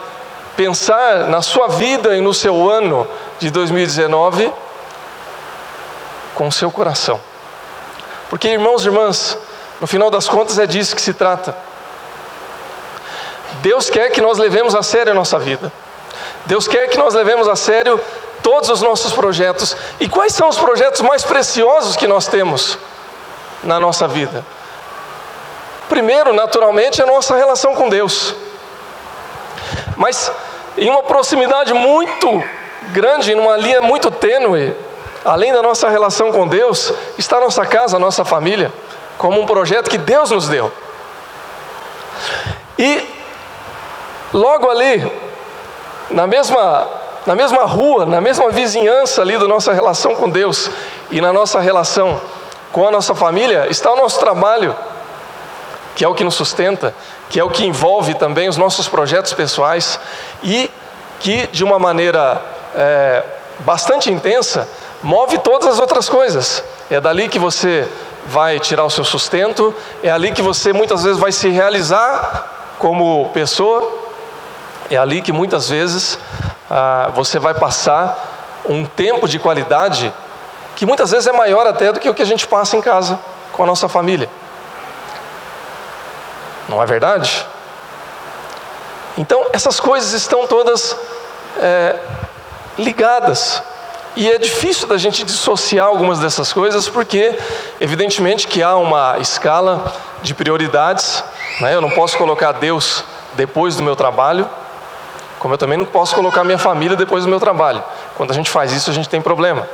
pensar 0.56 1.28
na 1.28 1.42
sua 1.42 1.68
vida 1.68 2.16
e 2.16 2.22
no 2.22 2.34
seu 2.34 2.70
ano 2.70 3.08
de 3.40 3.50
2019 3.50 4.52
com 6.36 6.48
o 6.48 6.52
seu 6.52 6.72
coração. 6.72 7.20
Porque, 8.30 8.48
irmãos 8.48 8.84
e 8.84 8.88
irmãs, 8.88 9.38
no 9.80 9.88
final 9.88 10.10
das 10.10 10.28
contas 10.28 10.58
é 10.58 10.66
disso 10.66 10.96
que 10.96 11.02
se 11.02 11.14
trata. 11.14 11.56
Deus 13.62 13.90
quer 13.90 14.10
que 14.10 14.22
nós 14.22 14.38
levemos 14.38 14.74
a 14.74 14.82
sério 14.82 15.12
a 15.12 15.16
nossa 15.16 15.38
vida. 15.38 15.72
Deus 16.46 16.68
quer 16.68 16.88
que 16.88 16.98
nós 16.98 17.14
levemos 17.14 17.48
a 17.48 17.56
sério 17.56 18.00
todos 18.42 18.70
os 18.70 18.82
nossos 18.82 19.14
projetos. 19.14 19.76
E 20.00 20.08
quais 20.08 20.34
são 20.34 20.50
os 20.50 20.58
projetos 20.58 21.02
mais 21.02 21.24
preciosos 21.24 21.96
que 21.96 22.08
nós 22.08 22.28
temos 22.28 22.78
na 23.64 23.80
nossa 23.80 24.08
vida? 24.08 24.46
Primeiro, 25.90 26.34
naturalmente, 26.34 27.02
é 27.02 27.04
a 27.04 27.08
nossa 27.08 27.36
relação 27.36 27.76
com 27.76 27.90
Deus. 27.90 28.34
Mas 30.02 30.32
em 30.80 30.90
uma 30.90 31.04
proximidade 31.04 31.72
muito 31.76 32.44
grande, 32.92 33.36
numa 33.36 33.56
linha 33.56 33.84
muito 33.84 34.10
tênue, 34.10 34.76
além 35.24 35.54
da 35.54 35.62
nossa 35.62 35.88
relação 35.90 36.32
com 36.32 36.48
Deus, 36.48 36.92
está 37.20 37.38
a 37.38 37.42
nossa 37.42 37.64
casa, 37.68 37.98
a 37.98 38.00
nossa 38.00 38.26
família, 38.26 38.74
como 39.16 39.40
um 39.40 39.46
projeto 39.46 39.92
que 39.92 40.00
Deus 40.00 40.32
nos 40.32 40.48
deu. 40.48 40.74
E 42.80 43.08
logo 44.34 44.72
ali, 44.72 45.08
na 46.10 46.26
mesma, 46.26 46.90
na 47.28 47.36
mesma 47.36 47.66
rua, 47.66 48.04
na 48.04 48.20
mesma 48.20 48.50
vizinhança 48.50 49.22
ali 49.22 49.38
da 49.38 49.48
nossa 49.48 49.72
relação 49.72 50.16
com 50.16 50.28
Deus 50.28 50.68
e 51.12 51.22
na 51.22 51.32
nossa 51.32 51.60
relação 51.60 52.20
com 52.72 52.88
a 52.88 52.90
nossa 52.90 53.14
família, 53.14 53.68
está 53.70 53.94
o 53.94 53.98
nosso 53.98 54.20
trabalho, 54.20 54.76
que 55.96 56.04
é 56.04 56.08
o 56.08 56.16
que 56.16 56.24
nos 56.24 56.34
sustenta, 56.34 56.96
que 57.32 57.40
é 57.40 57.44
o 57.46 57.50
que 57.50 57.66
envolve 57.66 58.14
também 58.14 58.50
os 58.50 58.58
nossos 58.58 58.90
projetos 58.90 59.32
pessoais 59.32 59.98
e 60.44 60.70
que, 61.18 61.48
de 61.48 61.64
uma 61.64 61.80
maneira 61.80 62.42
é, 62.76 63.24
bastante 63.60 64.12
intensa, 64.12 64.68
move 65.02 65.38
todas 65.38 65.70
as 65.70 65.80
outras 65.80 66.10
coisas. 66.10 66.62
É 66.90 67.00
dali 67.00 67.30
que 67.30 67.40
você 67.40 67.88
vai 68.28 68.60
tirar 68.60 68.84
o 68.84 68.90
seu 68.90 69.06
sustento, 69.06 69.74
é 70.04 70.12
ali 70.12 70.34
que 70.34 70.42
você 70.42 70.74
muitas 70.74 71.04
vezes 71.04 71.18
vai 71.18 71.32
se 71.32 71.48
realizar 71.48 72.76
como 72.78 73.30
pessoa, 73.30 73.90
é 74.90 74.98
ali 74.98 75.22
que 75.22 75.32
muitas 75.32 75.70
vezes 75.70 76.20
ah, 76.70 77.12
você 77.16 77.40
vai 77.40 77.54
passar 77.54 78.60
um 78.68 78.84
tempo 78.84 79.26
de 79.26 79.40
qualidade 79.40 80.14
que 80.76 80.86
muitas 80.86 81.12
vezes 81.12 81.28
é 81.28 81.32
maior 81.32 81.66
até 81.66 81.94
do 81.94 82.00
que 82.00 82.10
o 82.10 82.14
que 82.14 82.22
a 82.22 82.26
gente 82.26 82.46
passa 82.46 82.76
em 82.76 82.82
casa 82.82 83.18
com 83.54 83.64
a 83.64 83.66
nossa 83.66 83.88
família. 83.88 84.30
Não 86.72 86.82
é 86.82 86.86
verdade? 86.86 87.46
Então, 89.18 89.46
essas 89.52 89.78
coisas 89.78 90.14
estão 90.14 90.48
todas 90.48 90.96
é, 91.58 92.00
ligadas. 92.78 93.62
E 94.16 94.32
é 94.32 94.38
difícil 94.38 94.88
da 94.88 94.98
gente 94.98 95.26
dissociar 95.26 95.86
algumas 95.86 96.20
dessas 96.20 96.54
coisas, 96.54 96.88
porque, 96.88 97.38
evidentemente, 97.78 98.48
que 98.48 98.64
há 98.64 98.78
uma 98.78 99.18
escala 99.20 99.94
de 100.22 100.34
prioridades. 100.34 101.22
Né? 101.60 101.76
Eu 101.76 101.82
não 101.82 101.90
posso 101.90 102.18
colocar 102.18 102.54
Deus 102.54 103.04
depois 103.34 103.76
do 103.76 103.84
meu 103.84 103.98
trabalho, 103.98 104.50
como 105.40 105.54
eu 105.54 105.58
também 105.58 105.78
não 105.78 105.86
posso 105.86 106.16
colocar 106.16 106.46
minha 106.46 106.58
família 106.58 106.96
depois 106.96 107.26
do 107.26 107.30
meu 107.30 107.40
trabalho. 107.40 107.84
Quando 108.16 108.32
a 108.32 108.34
gente 108.34 108.50
faz 108.50 108.72
isso, 108.72 108.90
a 108.90 108.94
gente 108.94 109.10
tem 109.10 109.22
problema. 109.22 109.68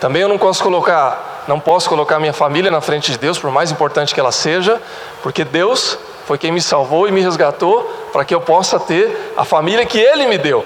Também 0.00 0.22
eu 0.22 0.28
não 0.28 0.38
posso 0.38 0.62
colocar, 0.62 1.29
não 1.50 1.58
posso 1.58 1.88
colocar 1.88 2.20
minha 2.20 2.32
família 2.32 2.70
na 2.70 2.80
frente 2.80 3.10
de 3.10 3.18
Deus, 3.18 3.36
por 3.36 3.50
mais 3.50 3.72
importante 3.72 4.14
que 4.14 4.20
ela 4.20 4.30
seja, 4.30 4.80
porque 5.20 5.44
Deus 5.44 5.98
foi 6.24 6.38
quem 6.38 6.52
me 6.52 6.62
salvou 6.62 7.08
e 7.08 7.10
me 7.10 7.20
resgatou 7.20 7.82
para 8.12 8.24
que 8.24 8.32
eu 8.32 8.40
possa 8.40 8.78
ter 8.78 9.34
a 9.36 9.44
família 9.44 9.84
que 9.84 9.98
Ele 9.98 10.28
me 10.28 10.38
deu. 10.38 10.64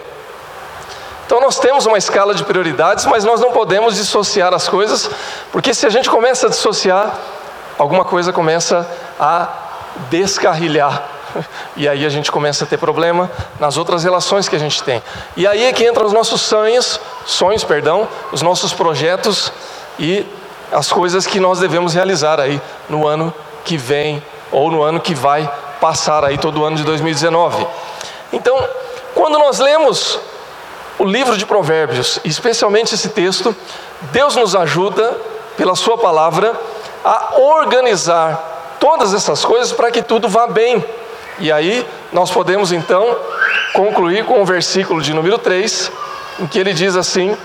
Então 1.25 1.41
nós 1.41 1.59
temos 1.59 1.87
uma 1.87 1.97
escala 1.97 2.35
de 2.35 2.45
prioridades, 2.45 3.07
mas 3.07 3.25
nós 3.25 3.41
não 3.41 3.51
podemos 3.51 3.97
dissociar 3.97 4.53
as 4.53 4.69
coisas, 4.69 5.09
porque 5.51 5.73
se 5.73 5.87
a 5.87 5.89
gente 5.89 6.11
começa 6.11 6.49
a 6.49 6.51
dissociar, 6.51 7.19
alguma 7.79 8.05
coisa 8.05 8.31
começa 8.31 8.87
a 9.19 9.49
descarrilhar. 10.11 11.03
E 11.77 11.89
aí 11.89 12.07
a 12.07 12.09
gente 12.09 12.31
começa 12.31 12.63
a 12.63 12.67
ter 12.67 12.79
problema 12.79 13.29
nas 13.59 13.77
outras 13.77 14.05
relações 14.05 14.49
que 14.49 14.55
a 14.55 14.59
gente 14.59 14.81
tem. 14.85 15.03
E 15.37 15.49
aí 15.49 15.65
é 15.65 15.73
que 15.73 15.85
entram 15.85 16.07
os 16.07 16.13
nossos 16.13 16.41
sonhos, 16.43 17.01
sonhos, 17.27 17.65
perdão, 17.65 18.07
os 18.31 18.41
nossos 18.41 18.73
projetos 18.73 19.53
e 19.99 20.25
as 20.73 20.91
coisas 20.91 21.27
que 21.27 21.41
nós 21.41 21.61
devemos 21.61 21.95
realizar 21.95 22.41
aí 22.41 22.61
no 22.89 23.07
ano 23.07 23.33
que 23.65 23.77
vem 23.77 24.23
ou 24.51 24.71
no 24.71 24.83
ano 24.83 25.01
que 25.01 25.15
vai 25.15 25.51
passar 25.81 26.25
aí 26.25 26.39
todo 26.39 26.61
o 26.61 26.65
ano 26.65 26.77
de 26.77 26.85
2019. 26.85 27.67
Então, 28.33 28.57
quando 29.15 29.39
nós 29.39 29.59
lemos 29.59 30.19
o 30.99 31.05
livro 31.05 31.37
de 31.37 31.45
Provérbios, 31.45 32.21
especialmente 32.25 32.95
esse 32.95 33.09
texto, 33.09 33.55
Deus 34.13 34.37
nos 34.37 34.55
ajuda 34.55 35.17
pela 35.57 35.75
sua 35.75 35.99
palavra 35.99 36.59
a 37.05 37.35
organizar 37.39 38.77
todas 38.81 39.15
essas 39.15 39.45
coisas 39.45 39.73
para 39.73 39.91
que 39.91 40.03
tudo 40.03 40.29
vá 40.29 40.47
bem. 40.47 40.85
E 41.39 41.51
aí 41.51 41.87
nós 42.13 42.31
podemos 42.31 42.73
então 42.73 43.17
concluir 43.73 44.25
com 44.25 44.41
o 44.41 44.45
versículo 44.45 45.03
de 45.03 45.13
número 45.13 45.37
3, 45.39 45.91
em 46.41 46.47
que 46.47 46.59
ele 46.59 46.73
diz 46.73 46.97
assim: 46.97 47.37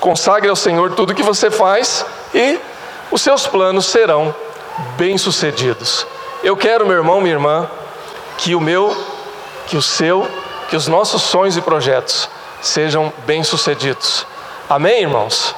Consagre 0.00 0.48
ao 0.48 0.56
Senhor 0.56 0.92
tudo 0.92 1.14
que 1.14 1.22
você 1.22 1.50
faz 1.50 2.04
e 2.34 2.58
os 3.10 3.22
seus 3.22 3.46
planos 3.46 3.86
serão 3.86 4.34
bem-sucedidos. 4.96 6.06
Eu 6.42 6.56
quero, 6.56 6.84
meu 6.84 6.96
irmão, 6.96 7.20
minha 7.20 7.34
irmã, 7.34 7.70
que 8.36 8.54
o 8.54 8.60
meu, 8.60 8.94
que 9.66 9.76
o 9.76 9.82
seu, 9.82 10.28
que 10.68 10.76
os 10.76 10.88
nossos 10.88 11.22
sonhos 11.22 11.56
e 11.56 11.60
projetos 11.60 12.28
sejam 12.60 13.12
bem-sucedidos. 13.24 14.26
Amém, 14.68 15.02
irmãos? 15.02 15.54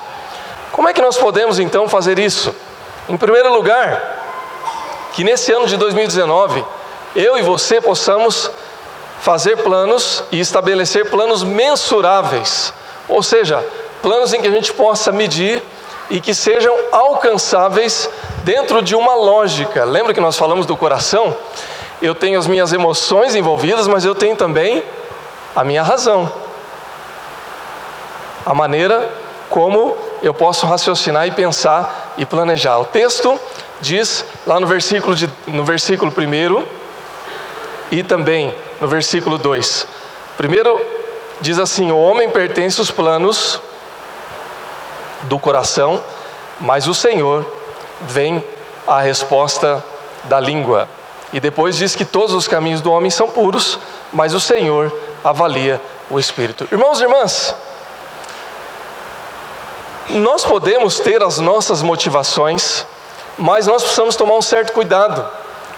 Como 0.73 0.89
é 0.89 0.93
que 0.93 1.01
nós 1.01 1.17
podemos 1.17 1.59
então 1.59 1.89
fazer 1.89 2.19
isso? 2.19 2.55
Em 3.09 3.17
primeiro 3.17 3.53
lugar, 3.55 4.17
que 5.15 5.25
nesse 5.25 5.51
ano 5.53 5.67
de 5.67 5.77
2019, 5.77 6.63
eu 7.15 7.39
e 7.39 7.43
você 7.43 7.81
possamos 7.81 8.51
fazer 9.21 9.57
planos 9.57 10.23
e 10.31 10.39
estabelecer 10.39 11.09
planos 11.09 11.43
mensuráveis, 11.43 12.73
ou 13.09 13.23
seja, 13.23 13.65
planos 14.03 14.35
em 14.35 14.43
que 14.43 14.49
a 14.49 14.51
gente 14.51 14.73
possa 14.73 15.11
medir 15.11 15.63
e 16.11 16.21
que 16.21 16.35
sejam 16.35 16.75
alcançáveis 16.93 18.09
dentro 18.45 18.83
de 18.83 18.95
uma 18.95 19.15
lógica. 19.15 19.85
Lembra 19.85 20.15
que 20.15 20.21
nós 20.21 20.37
falamos 20.37 20.67
do 20.67 20.77
coração? 20.77 21.37
Eu 22.01 22.15
tenho 22.15 22.39
as 22.39 22.47
minhas 22.47 22.73
emoções 22.73 23.35
envolvidas, 23.35 23.87
mas 23.87 24.05
eu 24.05 24.15
tenho 24.15 24.37
também 24.37 24.83
a 25.55 25.65
minha 25.65 25.83
razão. 25.83 26.31
A 28.45 28.55
maneira 28.55 29.09
como 29.49 29.97
eu 30.23 30.35
posso 30.35 30.67
raciocinar 30.67 31.27
e 31.27 31.31
pensar 31.31 32.15
e 32.17 32.27
planejar. 32.27 32.79
O 32.79 32.85
texto 32.85 33.39
diz 33.81 34.25
lá 34.47 34.61
no 34.61 34.67
versículo, 34.67 35.15
de, 35.15 35.29
no 35.47 35.65
versículo 35.65 36.13
1 36.13 36.65
e 37.91 38.03
também 38.03 38.55
no 38.81 38.89
versículo 38.89 39.39
2. 39.39 39.87
Primeiro 40.37 40.81
diz 41.41 41.59
assim: 41.59 41.91
O 41.91 41.99
homem 41.99 42.29
pertence 42.31 42.81
aos 42.81 42.91
planos 42.91 43.61
do 45.23 45.39
coração, 45.39 46.03
mas 46.61 46.87
o 46.87 46.95
Senhor 46.95 47.45
vem 48.03 48.43
a 48.87 49.01
resposta 49.01 49.83
da 50.25 50.39
língua. 50.39 50.89
E 51.33 51.41
depois 51.41 51.77
diz 51.77 51.95
que 51.95 52.05
todos 52.05 52.35
os 52.35 52.47
caminhos 52.47 52.81
do 52.81 52.93
homem 52.93 53.11
são 53.11 53.29
puros, 53.29 53.79
mas 54.13 54.35
o 54.35 54.41
Senhor 54.41 54.93
avalia 55.25 55.81
o 56.09 56.19
espírito. 56.19 56.69
Irmãos 56.71 57.01
e 57.01 57.03
irmãs, 57.03 57.55
nós 60.11 60.45
podemos 60.45 61.01
ter 61.01 61.23
as 61.23 61.39
nossas 61.39 61.83
motivações, 61.83 62.87
mas 63.37 63.67
nós 63.67 63.83
precisamos 63.83 64.15
tomar 64.15 64.35
um 64.35 64.43
certo 64.43 64.73
cuidado 64.73 65.27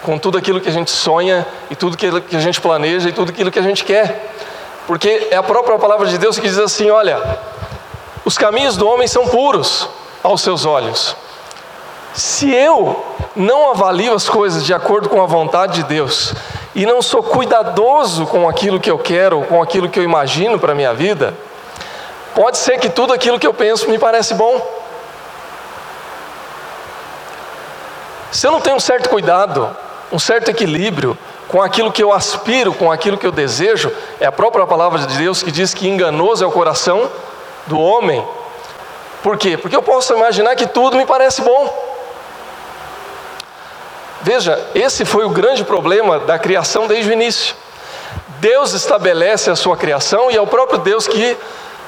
com 0.03 0.19
tudo 0.19 0.39
aquilo 0.39 0.61
que 0.61 0.69
a 0.69 0.73
gente 0.73 0.91
sonha 0.91 1.47
e 1.71 1.77
tudo 1.77 1.95
aquilo 1.95 2.21
que 2.21 2.37
a 2.37 2.41
gente 2.41 2.61
planeja 2.61 3.09
e 3.09 3.13
tudo 3.13 3.31
aquilo 3.31 3.51
que 3.51 3.59
a 3.59 3.63
gente 3.63 3.85
quer. 3.85 4.33
Porque 4.87 5.29
é 5.31 5.37
a 5.37 5.43
própria 5.43 5.79
palavra 5.79 6.07
de 6.07 6.19
Deus 6.19 6.39
que 6.39 6.47
diz 6.47 6.59
assim: 6.59 6.91
olha, 6.91 7.39
os 8.29 8.37
caminhos 8.37 8.77
do 8.77 8.87
homem 8.87 9.09
são 9.09 9.27
puros 9.27 9.89
aos 10.23 10.43
seus 10.43 10.67
olhos. 10.67 11.17
Se 12.13 12.53
eu 12.53 13.03
não 13.35 13.71
avalio 13.71 14.13
as 14.13 14.29
coisas 14.29 14.67
de 14.67 14.75
acordo 14.75 15.09
com 15.09 15.23
a 15.23 15.27
vontade 15.27 15.77
de 15.77 15.85
Deus 15.85 16.35
e 16.75 16.85
não 16.85 17.01
sou 17.01 17.23
cuidadoso 17.23 18.27
com 18.27 18.47
aquilo 18.47 18.79
que 18.79 18.91
eu 18.91 18.99
quero, 18.99 19.45
com 19.45 19.63
aquilo 19.63 19.89
que 19.89 19.99
eu 19.99 20.05
imagino 20.05 20.59
para 20.59 20.73
a 20.73 20.75
minha 20.75 20.93
vida, 20.93 21.33
pode 22.35 22.59
ser 22.59 22.79
que 22.79 22.91
tudo 22.91 23.15
aquilo 23.15 23.39
que 23.39 23.47
eu 23.47 23.55
penso 23.55 23.89
me 23.89 23.99
parece 23.99 24.35
bom. 24.35 24.61
Se 28.31 28.47
eu 28.47 28.51
não 28.51 28.61
tenho 28.61 28.77
um 28.77 28.81
certo 28.81 29.09
cuidado, 29.09 29.75
um 30.13 30.19
certo 30.19 30.51
equilíbrio 30.51 31.17
com 31.49 31.63
aquilo 31.63 31.91
que 31.91 32.03
eu 32.03 32.13
aspiro, 32.13 32.75
com 32.75 32.93
aquilo 32.93 33.17
que 33.17 33.27
eu 33.27 33.33
desejo, 33.33 33.91
é 34.21 34.27
a 34.27 34.33
própria 34.33 34.67
palavra 34.67 34.99
de 34.99 35.17
Deus 35.17 35.43
que 35.43 35.51
diz 35.51 35.73
que 35.73 35.89
enganoso 35.89 36.45
é 36.45 36.47
o 36.47 36.53
coração 36.53 37.11
do 37.69 37.79
homem. 37.79 38.27
Por 39.23 39.37
quê? 39.37 39.57
Porque 39.57 39.77
eu 39.77 39.83
posso 39.83 40.15
imaginar 40.15 40.57
que 40.57 40.67
tudo 40.67 40.97
me 40.97 41.07
parece 41.07 41.43
bom. 41.43 41.89
Veja, 44.23 44.59
esse 44.75 45.05
foi 45.05 45.25
o 45.25 45.31
grande 45.31 45.65
problema 45.65 46.19
da 46.19 46.39
criação 46.39 46.87
desde 46.87 47.11
o 47.11 47.13
início. 47.13 47.55
Deus 48.41 48.73
estabelece 48.73 49.51
a 49.51 49.57
sua 49.57 49.77
criação 49.77 50.31
e 50.31 50.37
é 50.37 50.41
o 50.41 50.47
próprio 50.47 50.79
Deus 50.79 51.07
que, 51.07 51.37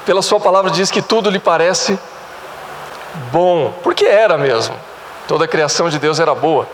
pela 0.05 0.21
sua 0.21 0.39
palavra, 0.39 0.71
diz 0.71 0.89
que 0.89 1.01
tudo 1.01 1.29
lhe 1.29 1.39
parece 1.39 1.99
bom, 3.31 3.73
porque 3.83 4.05
era 4.05 4.37
mesmo. 4.37 4.75
Toda 5.27 5.45
a 5.45 5.47
criação 5.47 5.89
de 5.89 5.99
Deus 5.99 6.19
era 6.19 6.33
boa. 6.35 6.67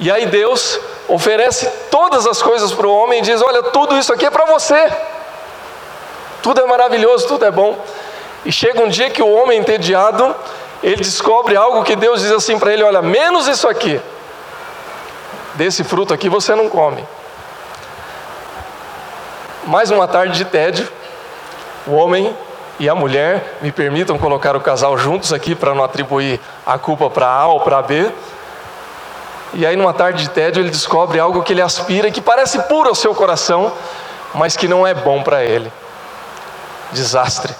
E 0.00 0.10
aí 0.10 0.26
Deus 0.26 0.78
oferece 1.08 1.66
todas 1.90 2.26
as 2.26 2.42
coisas 2.42 2.72
para 2.72 2.86
o 2.86 2.94
homem 2.94 3.20
e 3.20 3.22
diz: 3.22 3.40
Olha, 3.42 3.62
tudo 3.64 3.96
isso 3.96 4.12
aqui 4.12 4.26
é 4.26 4.30
para 4.30 4.44
você. 4.46 4.92
Tudo 6.42 6.60
é 6.60 6.66
maravilhoso, 6.66 7.26
tudo 7.26 7.44
é 7.44 7.50
bom. 7.50 7.76
E 8.44 8.52
chega 8.52 8.80
um 8.80 8.88
dia 8.88 9.10
que 9.10 9.22
o 9.22 9.30
homem 9.30 9.58
entediado, 9.58 10.34
ele 10.82 10.96
descobre 10.96 11.56
algo 11.56 11.82
que 11.82 11.96
Deus 11.96 12.22
diz 12.22 12.32
assim 12.32 12.58
para 12.58 12.72
ele: 12.72 12.82
olha, 12.82 13.02
menos 13.02 13.46
isso 13.48 13.68
aqui. 13.68 14.00
Desse 15.54 15.82
fruto 15.82 16.14
aqui 16.14 16.28
você 16.28 16.54
não 16.54 16.68
come. 16.68 17.04
Mais 19.64 19.90
uma 19.90 20.06
tarde 20.06 20.38
de 20.38 20.44
tédio, 20.44 20.88
o 21.86 21.92
homem 21.92 22.34
e 22.78 22.88
a 22.88 22.94
mulher, 22.94 23.58
me 23.60 23.72
permitam 23.72 24.16
colocar 24.16 24.56
o 24.56 24.60
casal 24.60 24.96
juntos 24.96 25.32
aqui 25.32 25.54
para 25.54 25.74
não 25.74 25.82
atribuir 25.82 26.40
a 26.64 26.78
culpa 26.78 27.10
para 27.10 27.26
A 27.26 27.48
ou 27.48 27.60
para 27.60 27.82
B. 27.82 28.10
E 29.54 29.66
aí, 29.66 29.74
numa 29.74 29.92
tarde 29.92 30.22
de 30.22 30.30
tédio, 30.30 30.62
ele 30.62 30.70
descobre 30.70 31.18
algo 31.18 31.42
que 31.42 31.52
ele 31.52 31.62
aspira, 31.62 32.10
que 32.10 32.20
parece 32.20 32.60
puro 32.62 32.88
ao 32.88 32.94
seu 32.94 33.14
coração, 33.14 33.72
mas 34.34 34.56
que 34.56 34.68
não 34.68 34.86
é 34.86 34.94
bom 34.94 35.22
para 35.22 35.42
ele. 35.42 35.72
Desastre. 36.92 37.52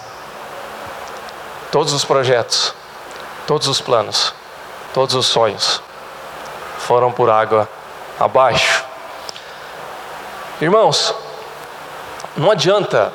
Todos 1.71 1.93
os 1.93 2.05
projetos, 2.05 2.75
todos 3.47 3.69
os 3.69 3.81
planos, 3.81 4.33
todos 4.95 5.15
os 5.15 5.27
sonhos 5.27 5.83
foram 6.79 7.13
por 7.13 7.29
água 7.29 7.69
abaixo. 8.19 8.85
Irmãos, 10.61 11.15
não 12.37 12.51
adianta 12.51 13.13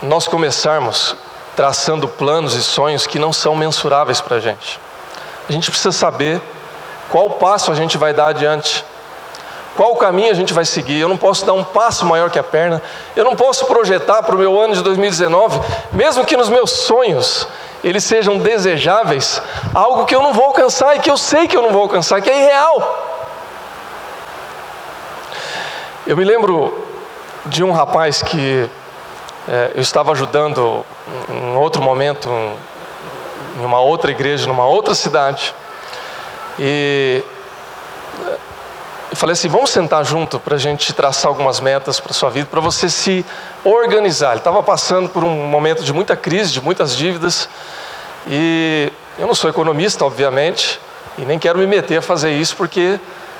nós 0.00 0.28
começarmos 0.28 1.16
traçando 1.56 2.06
planos 2.06 2.54
e 2.54 2.62
sonhos 2.62 3.06
que 3.06 3.18
não 3.18 3.32
são 3.32 3.56
mensuráveis 3.56 4.20
para 4.20 4.36
a 4.36 4.40
gente. 4.40 4.78
A 5.48 5.52
gente 5.52 5.70
precisa 5.70 5.90
saber 5.90 6.40
qual 7.10 7.30
passo 7.30 7.72
a 7.72 7.74
gente 7.74 7.98
vai 7.98 8.12
dar 8.12 8.28
adiante. 8.28 8.84
Qual 9.76 9.96
caminho 9.96 10.30
a 10.30 10.34
gente 10.34 10.54
vai 10.54 10.64
seguir? 10.64 11.00
Eu 11.00 11.08
não 11.08 11.16
posso 11.16 11.44
dar 11.44 11.52
um 11.52 11.64
passo 11.64 12.06
maior 12.06 12.30
que 12.30 12.38
a 12.38 12.42
perna. 12.42 12.80
Eu 13.14 13.24
não 13.24 13.34
posso 13.36 13.66
projetar 13.66 14.22
para 14.22 14.34
o 14.34 14.38
meu 14.38 14.58
ano 14.60 14.74
de 14.74 14.82
2019, 14.82 15.60
mesmo 15.92 16.24
que 16.24 16.36
nos 16.36 16.48
meus 16.48 16.70
sonhos 16.70 17.46
eles 17.84 18.04
sejam 18.04 18.38
desejáveis, 18.38 19.40
algo 19.74 20.04
que 20.04 20.14
eu 20.14 20.22
não 20.22 20.32
vou 20.32 20.46
alcançar 20.46 20.96
e 20.96 21.00
que 21.00 21.10
eu 21.10 21.16
sei 21.16 21.46
que 21.46 21.56
eu 21.56 21.62
não 21.62 21.70
vou 21.70 21.82
alcançar, 21.82 22.20
que 22.20 22.30
é 22.30 22.42
irreal. 22.42 23.04
Eu 26.06 26.16
me 26.16 26.24
lembro 26.24 26.86
de 27.46 27.62
um 27.62 27.72
rapaz 27.72 28.22
que 28.22 28.68
é, 29.48 29.72
eu 29.74 29.82
estava 29.82 30.12
ajudando 30.12 30.84
em 31.28 31.56
outro 31.56 31.82
momento, 31.82 32.28
em 33.58 33.64
uma 33.64 33.80
outra 33.80 34.10
igreja, 34.10 34.46
numa 34.46 34.66
outra 34.66 34.94
cidade, 34.94 35.54
e 36.58 37.22
eu 39.10 39.16
falei 39.16 39.32
assim: 39.34 39.48
vamos 39.48 39.70
sentar 39.70 40.04
junto 40.04 40.38
para 40.38 40.56
a 40.56 40.58
gente 40.58 40.92
traçar 40.92 41.28
algumas 41.28 41.60
metas 41.60 42.00
para 42.00 42.12
sua 42.12 42.30
vida, 42.30 42.48
para 42.50 42.60
você 42.60 42.88
se 42.88 43.24
organizar. 43.64 44.30
Ele 44.30 44.38
estava 44.38 44.62
passando 44.62 45.08
por 45.08 45.22
um 45.22 45.46
momento 45.46 45.82
de 45.82 45.92
muita 45.92 46.16
crise, 46.16 46.52
de 46.52 46.60
muitas 46.60 46.96
dívidas, 46.96 47.48
e 48.26 48.92
eu 49.18 49.26
não 49.26 49.34
sou 49.34 49.48
economista, 49.48 50.04
obviamente, 50.04 50.80
e 51.16 51.22
nem 51.24 51.38
quero 51.38 51.58
me 51.58 51.66
meter 51.66 51.98
a 51.98 52.02
fazer 52.02 52.32
isso, 52.32 52.56
porque 52.56 52.98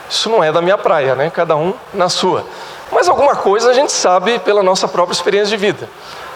isso 0.09 0.31
não 0.31 0.43
é 0.43 0.53
da 0.53 0.63
minha 0.63 0.79
praia, 0.79 1.15
né? 1.15 1.31
Cada 1.31 1.57
um 1.57 1.75
na 1.93 2.09
sua. 2.09 2.47
Mas 2.93 3.09
alguma 3.09 3.35
coisa 3.35 3.71
a 3.71 3.75
gente 3.75 3.91
sabe 3.91 4.39
pela 4.39 4.63
nossa 4.63 4.87
própria 4.87 5.15
experiência 5.15 5.57
de 5.57 5.57
vida 5.57 5.89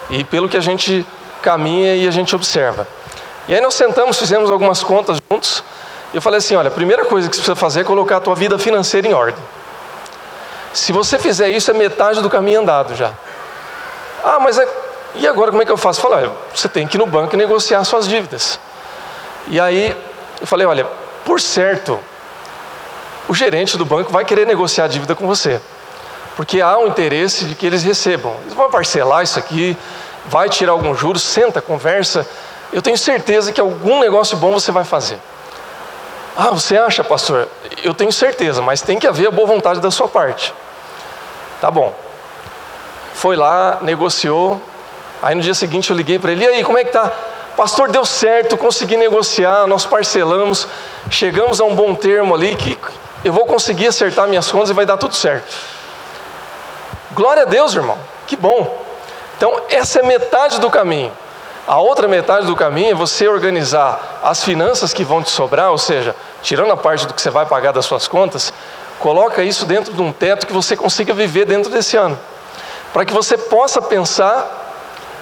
e 0.09 0.23
pelo 0.23 0.49
que 0.49 0.57
a 0.57 0.61
gente 0.61 1.05
caminha 1.41 1.95
e 1.95 2.07
a 2.07 2.11
gente 2.11 2.35
observa. 2.35 2.85
E 3.47 3.55
aí 3.55 3.61
nós 3.61 3.73
sentamos, 3.73 4.19
fizemos 4.19 4.51
algumas 4.51 4.83
contas 4.83 5.17
juntos. 5.31 5.63
Eu 6.13 6.21
falei 6.21 6.39
assim: 6.39 6.55
olha, 6.55 6.67
a 6.67 6.71
primeira 6.71 7.05
coisa 7.05 7.29
que 7.29 7.35
você 7.35 7.41
precisa 7.41 7.55
fazer 7.55 7.81
é 7.81 7.83
colocar 7.83 8.17
a 8.17 8.19
tua 8.19 8.35
vida 8.35 8.57
financeira 8.57 9.07
em 9.07 9.13
ordem. 9.13 9.41
Se 10.73 10.91
você 10.91 11.19
fizer 11.19 11.49
isso, 11.49 11.69
é 11.71 11.73
metade 11.73 12.21
do 12.21 12.29
caminho 12.29 12.61
andado 12.61 12.95
já. 12.95 13.11
Ah, 14.23 14.39
mas 14.39 14.57
é... 14.57 14.67
e 15.15 15.27
agora 15.27 15.51
como 15.51 15.61
é 15.61 15.65
que 15.65 15.71
eu 15.71 15.77
faço? 15.77 15.99
Eu 15.99 16.09
falei, 16.09 16.25
olha, 16.25 16.35
você 16.53 16.69
tem 16.69 16.87
que 16.87 16.95
ir 16.95 16.99
no 16.99 17.05
banco 17.05 17.35
e 17.35 17.37
negociar 17.37 17.83
suas 17.83 18.07
dívidas. 18.07 18.59
E 19.47 19.59
aí 19.59 19.95
eu 20.39 20.47
falei, 20.47 20.65
olha, 20.65 20.87
por 21.25 21.41
certo, 21.41 21.99
o 23.27 23.33
gerente 23.33 23.77
do 23.77 23.85
banco 23.85 24.11
vai 24.11 24.23
querer 24.23 24.45
negociar 24.45 24.85
a 24.85 24.87
dívida 24.87 25.15
com 25.15 25.27
você. 25.27 25.59
Porque 26.35 26.61
há 26.61 26.77
um 26.77 26.87
interesse 26.87 27.45
de 27.45 27.55
que 27.55 27.65
eles 27.65 27.83
recebam. 27.83 28.35
Eles 28.41 28.53
vão 28.53 28.69
parcelar 28.69 29.23
isso 29.23 29.37
aqui, 29.37 29.77
vai 30.27 30.49
tirar 30.49 30.71
alguns 30.71 30.97
juros, 30.99 31.21
senta, 31.21 31.61
conversa. 31.61 32.25
Eu 32.71 32.81
tenho 32.81 32.97
certeza 32.97 33.51
que 33.51 33.59
algum 33.59 33.99
negócio 33.99 34.37
bom 34.37 34.51
você 34.51 34.71
vai 34.71 34.83
fazer. 34.83 35.19
Ah, 36.35 36.51
você 36.51 36.77
acha, 36.77 37.03
pastor? 37.03 37.47
Eu 37.83 37.93
tenho 37.93 38.11
certeza, 38.11 38.61
mas 38.61 38.81
tem 38.81 38.97
que 38.97 39.07
haver 39.07 39.27
a 39.27 39.31
boa 39.31 39.47
vontade 39.47 39.79
da 39.79 39.91
sua 39.91 40.07
parte. 40.07 40.53
Tá 41.59 41.69
bom. 41.69 41.93
Foi 43.13 43.35
lá, 43.35 43.79
negociou. 43.81 44.61
Aí 45.21 45.35
no 45.35 45.41
dia 45.41 45.53
seguinte 45.53 45.89
eu 45.89 45.95
liguei 45.95 46.17
para 46.17 46.31
ele: 46.31 46.43
e 46.43 46.47
aí, 46.47 46.63
como 46.63 46.77
é 46.77 46.83
que 46.83 46.91
tá? 46.91 47.11
Pastor, 47.55 47.91
deu 47.91 48.05
certo, 48.05 48.57
consegui 48.57 48.95
negociar, 48.95 49.67
nós 49.67 49.85
parcelamos, 49.85 50.67
chegamos 51.09 51.59
a 51.59 51.65
um 51.65 51.75
bom 51.75 51.93
termo 51.93 52.33
ali 52.33 52.55
que 52.55 52.77
eu 53.23 53.33
vou 53.33 53.45
conseguir 53.45 53.87
acertar 53.87 54.27
minhas 54.27 54.49
contas 54.49 54.69
e 54.69 54.73
vai 54.73 54.85
dar 54.85 54.97
tudo 54.97 55.13
certo. 55.13 55.53
Glória 57.11 57.43
a 57.43 57.45
Deus, 57.45 57.75
irmão, 57.75 57.97
que 58.25 58.37
bom. 58.37 58.83
Então, 59.37 59.61
essa 59.69 59.99
é 59.99 60.03
metade 60.03 60.59
do 60.59 60.69
caminho. 60.69 61.11
A 61.67 61.79
outra 61.79 62.07
metade 62.07 62.47
do 62.47 62.55
caminho 62.55 62.91
é 62.91 62.95
você 62.95 63.27
organizar 63.27 64.19
as 64.23 64.43
finanças 64.43 64.93
que 64.93 65.03
vão 65.03 65.21
te 65.21 65.29
sobrar, 65.29 65.71
ou 65.71 65.77
seja, 65.77 66.15
tirando 66.41 66.71
a 66.71 66.77
parte 66.77 67.05
do 67.05 67.13
que 67.13 67.21
você 67.21 67.29
vai 67.29 67.45
pagar 67.45 67.71
das 67.71 67.85
suas 67.85 68.07
contas, 68.07 68.51
coloca 68.99 69.43
isso 69.43 69.65
dentro 69.65 69.93
de 69.93 70.01
um 70.01 70.11
teto 70.11 70.47
que 70.47 70.53
você 70.53 70.75
consiga 70.75 71.13
viver 71.13 71.45
dentro 71.45 71.71
desse 71.71 71.95
ano. 71.95 72.17
Para 72.91 73.05
que 73.05 73.13
você 73.13 73.37
possa 73.37 73.81
pensar 73.81 74.59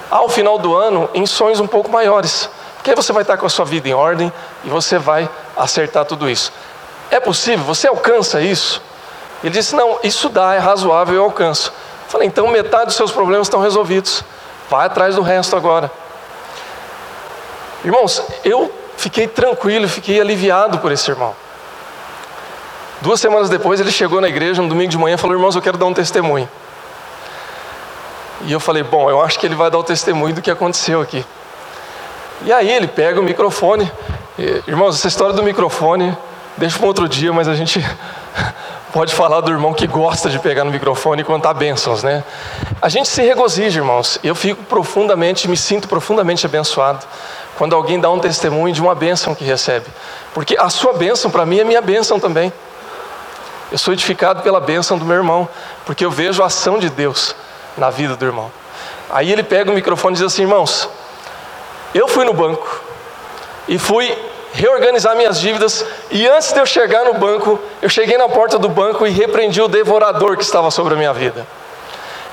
ao 0.10 0.28
final 0.30 0.58
do 0.58 0.76
ano 0.76 1.10
em 1.14 1.26
sonhos 1.26 1.60
um 1.60 1.68
pouco 1.68 1.92
maiores. 1.92 2.50
Porque 2.76 2.92
aí 2.92 2.96
você 2.96 3.12
vai 3.12 3.22
estar 3.22 3.38
com 3.38 3.46
a 3.46 3.50
sua 3.50 3.66
vida 3.66 3.90
em 3.90 3.94
ordem 3.94 4.32
e 4.64 4.70
você 4.70 4.98
vai 4.98 5.30
acertar 5.56 6.06
tudo 6.06 6.30
isso. 6.30 6.52
É 7.12 7.20
possível? 7.20 7.66
Você 7.66 7.88
alcança 7.88 8.42
isso? 8.42 8.82
Ele 9.44 9.54
disse: 9.54 9.76
Não, 9.76 10.00
isso 10.04 10.30
dá, 10.30 10.56
é 10.56 10.60
razoável, 10.60 11.16
eu 11.16 11.24
alcanço. 11.24 11.74
Eu 12.06 12.10
falei: 12.10 12.28
Então 12.28 12.48
metade 12.48 12.86
dos 12.86 12.96
seus 12.96 13.12
problemas 13.12 13.48
estão 13.48 13.62
resolvidos. 13.62 14.24
Vai 14.70 14.86
atrás 14.86 15.16
do 15.16 15.22
resto 15.22 15.56
agora. 15.56 15.92
Irmãos, 17.84 18.22
eu 18.44 18.72
fiquei 18.98 19.28
tranquilo, 19.28 19.88
fiquei 19.88 20.20
aliviado 20.20 20.80
por 20.80 20.92
esse 20.92 21.10
irmão. 21.10 21.34
Duas 23.02 23.22
semanas 23.22 23.50
depois 23.50 23.80
ele 23.80 23.92
chegou 23.92 24.20
na 24.20 24.28
igreja 24.28 24.62
no 24.62 24.68
domingo 24.68 24.90
de 24.90 24.98
manhã 24.98 25.16
e 25.16 25.18
falou: 25.18 25.36
Irmãos, 25.36 25.56
eu 25.56 25.62
quero 25.62 25.78
dar 25.78 25.86
um 25.86 25.94
testemunho. 25.94 26.50
E 28.42 28.52
eu 28.52 28.60
falei: 28.60 28.84
Bom, 28.84 29.10
eu 29.10 29.22
acho 29.22 29.40
que 29.40 29.46
ele 29.46 29.56
vai 29.56 29.72
dar 29.72 29.78
o 29.80 29.84
testemunho 29.84 30.36
do 30.36 30.42
que 30.42 30.52
aconteceu 30.52 31.00
aqui. 31.00 31.26
E 32.44 32.52
aí 32.52 32.70
ele 32.70 32.88
pega 32.88 33.20
o 33.20 33.24
microfone. 33.24 33.90
E, 34.38 34.64
irmãos, 34.68 34.96
essa 34.96 35.08
história 35.08 35.34
do 35.34 35.42
microfone, 35.42 36.16
deixa 36.58 36.78
para 36.78 36.86
um 36.86 36.88
outro 36.90 37.08
dia, 37.08 37.32
mas 37.32 37.48
a 37.48 37.56
gente 37.56 37.84
pode 38.92 39.14
falar 39.16 39.40
do 39.40 39.52
irmão 39.52 39.74
que 39.74 39.88
gosta 39.88 40.30
de 40.30 40.38
pegar 40.40 40.66
no 40.66 40.72
microfone 40.72 41.22
e 41.22 41.26
contar 41.26 41.54
bênçãos, 41.54 42.04
né? 42.04 42.24
A 42.82 42.90
gente 42.90 43.08
se 43.08 43.22
regozija, 43.22 43.80
irmãos. 43.80 44.20
Eu 44.22 44.36
fico 44.36 44.62
profundamente, 44.64 45.48
me 45.48 45.56
sinto 45.56 45.88
profundamente 45.88 46.46
abençoado 46.46 47.06
quando 47.60 47.76
alguém 47.76 48.00
dá 48.00 48.10
um 48.10 48.20
testemunho 48.20 48.74
de 48.74 48.82
uma 48.82 48.96
bênção 48.96 49.36
que 49.36 49.44
recebe. 49.44 49.86
Porque 50.34 50.56
a 50.58 50.70
sua 50.70 50.94
bênção 50.94 51.30
para 51.30 51.46
mim 51.46 51.60
é 51.60 51.66
minha 51.66 51.82
bênção 51.82 52.18
também. 52.18 52.54
Eu 53.70 53.78
sou 53.78 53.94
edificado 53.94 54.42
pela 54.42 54.62
bênção 54.62 54.98
do 54.98 55.04
meu 55.04 55.18
irmão, 55.18 55.46
porque 55.86 56.06
eu 56.06 56.10
vejo 56.10 56.42
a 56.42 56.46
ação 56.46 56.80
de 56.80 56.90
Deus 56.90 57.36
na 57.78 57.90
vida 57.90 58.16
do 58.16 58.26
irmão. 58.26 58.50
Aí 59.10 59.30
ele 59.30 59.44
pega 59.44 59.70
o 59.70 59.74
microfone 59.74 60.14
e 60.14 60.16
diz 60.16 60.26
assim: 60.26 60.44
irmãos, 60.44 60.88
eu 61.94 62.08
fui 62.08 62.24
no 62.24 62.34
banco 62.34 62.82
e 63.68 63.78
fui 63.78 64.18
reorganizar 64.54 65.18
minhas 65.18 65.38
dívidas, 65.38 65.86
e 66.10 66.26
antes 66.30 66.54
de 66.54 66.60
eu 66.62 66.66
chegar 66.66 67.04
no 67.04 67.16
banco, 67.16 67.60
eu 67.82 67.90
cheguei 67.90 68.18
na 68.18 68.30
porta 68.30 68.58
do 68.58 68.70
banco 68.70 69.06
e 69.06 69.10
repreendi 69.10 69.62
o 69.62 69.68
devorador 69.68 70.38
que 70.38 70.44
estava 70.44 70.72
sobre 70.72 70.94
a 70.94 70.98
minha 70.98 71.12
vida. 71.12 71.46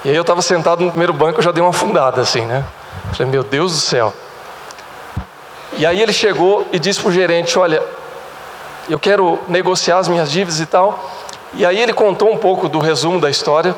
E 0.05 0.11
aí 0.11 0.15
eu 0.15 0.23
estava 0.23 0.41
sentado 0.41 0.85
no 0.85 0.91
primeiro 0.91 1.13
banco, 1.13 1.41
eu 1.41 1.43
já 1.43 1.51
dei 1.51 1.61
uma 1.61 1.71
afundada 1.71 2.21
assim, 2.21 2.43
né? 2.43 2.65
Falei, 3.13 3.33
meu 3.33 3.43
Deus 3.43 3.73
do 3.73 3.81
céu. 3.81 4.15
E 5.79 5.85
aí 5.85 6.01
ele 6.01 6.13
chegou 6.13 6.67
e 6.73 6.79
disse 6.79 7.01
para 7.01 7.11
o 7.11 7.13
gerente: 7.13 7.59
Olha, 7.59 7.83
eu 8.89 8.99
quero 8.99 9.39
negociar 9.49 9.99
as 9.99 10.09
minhas 10.09 10.31
dívidas 10.31 10.61
e 10.61 10.67
tal. 10.67 11.11
E 11.55 11.65
aí 11.65 11.81
ele 11.81 11.93
contou 11.93 12.33
um 12.33 12.37
pouco 12.37 12.69
do 12.69 12.79
resumo 12.79 13.21
da 13.21 13.29
história. 13.29 13.75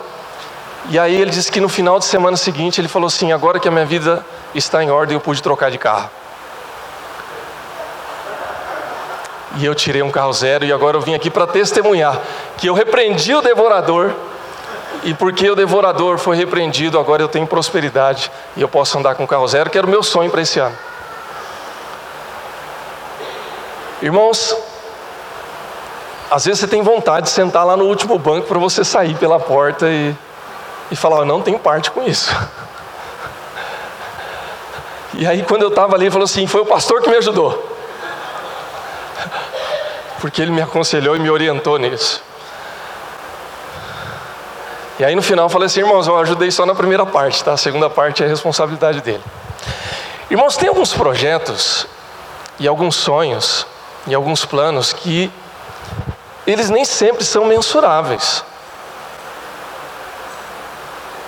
E 0.90 0.98
aí 0.98 1.20
ele 1.20 1.30
disse 1.30 1.50
que 1.50 1.60
no 1.60 1.68
final 1.68 1.98
de 1.98 2.04
semana 2.04 2.36
seguinte 2.36 2.80
ele 2.80 2.88
falou 2.88 3.06
assim: 3.06 3.32
agora 3.32 3.58
que 3.58 3.68
a 3.68 3.70
minha 3.70 3.84
vida 3.84 4.24
está 4.54 4.82
em 4.82 4.90
ordem, 4.90 5.14
eu 5.14 5.20
pude 5.20 5.42
trocar 5.42 5.70
de 5.70 5.78
carro. 5.78 6.10
E 9.56 9.64
eu 9.64 9.74
tirei 9.74 10.02
um 10.02 10.10
carro 10.10 10.32
zero 10.32 10.64
e 10.64 10.72
agora 10.72 10.96
eu 10.96 11.00
vim 11.00 11.14
aqui 11.14 11.30
para 11.30 11.46
testemunhar 11.46 12.20
que 12.56 12.68
eu 12.68 12.74
repreendi 12.74 13.34
o 13.34 13.40
devorador. 13.40 14.12
E 15.04 15.14
porque 15.14 15.48
o 15.48 15.54
devorador 15.54 16.18
foi 16.18 16.36
repreendido, 16.36 16.98
agora 16.98 17.22
eu 17.22 17.28
tenho 17.28 17.46
prosperidade 17.46 18.30
e 18.56 18.62
eu 18.62 18.68
posso 18.68 18.98
andar 18.98 19.14
com 19.14 19.26
carro 19.26 19.46
zero, 19.46 19.70
que 19.70 19.78
era 19.78 19.86
o 19.86 19.90
meu 19.90 20.02
sonho 20.02 20.30
para 20.30 20.42
esse 20.42 20.58
ano. 20.58 20.76
Irmãos, 24.00 24.56
às 26.30 26.44
vezes 26.44 26.60
você 26.60 26.68
tem 26.68 26.82
vontade 26.82 27.26
de 27.26 27.32
sentar 27.32 27.66
lá 27.66 27.76
no 27.76 27.84
último 27.86 28.18
banco 28.18 28.46
para 28.46 28.58
você 28.58 28.84
sair 28.84 29.14
pela 29.16 29.40
porta 29.40 29.88
e, 29.88 30.14
e 30.90 30.96
falar: 30.96 31.18
Eu 31.18 31.24
não 31.24 31.42
tenho 31.42 31.58
parte 31.58 31.90
com 31.90 32.02
isso. 32.02 32.30
E 35.14 35.26
aí, 35.26 35.42
quando 35.42 35.62
eu 35.62 35.68
estava 35.68 35.96
ali, 35.96 36.04
ele 36.04 36.12
falou 36.12 36.26
assim: 36.26 36.46
Foi 36.46 36.60
o 36.60 36.66
pastor 36.66 37.02
que 37.02 37.10
me 37.10 37.16
ajudou. 37.16 37.76
Porque 40.20 40.42
ele 40.42 40.52
me 40.52 40.62
aconselhou 40.62 41.16
e 41.16 41.18
me 41.18 41.30
orientou 41.30 41.76
nisso. 41.78 42.22
E 44.98 45.04
aí, 45.04 45.16
no 45.16 45.22
final, 45.22 45.46
eu 45.46 45.50
falei 45.50 45.66
assim: 45.66 45.80
Irmãos, 45.80 46.06
eu 46.06 46.16
ajudei 46.18 46.52
só 46.52 46.64
na 46.64 46.74
primeira 46.74 47.04
parte, 47.04 47.42
tá? 47.42 47.54
A 47.54 47.56
segunda 47.56 47.90
parte 47.90 48.22
é 48.22 48.26
a 48.26 48.28
responsabilidade 48.28 49.00
dele. 49.00 49.24
Irmãos, 50.30 50.56
tem 50.56 50.68
alguns 50.68 50.92
projetos 50.92 51.86
e 52.60 52.68
alguns 52.68 52.94
sonhos 52.94 53.66
e 54.08 54.14
alguns 54.14 54.44
planos 54.44 54.92
que 54.92 55.30
eles 56.46 56.70
nem 56.70 56.84
sempre 56.84 57.24
são 57.24 57.44
mensuráveis. 57.44 58.42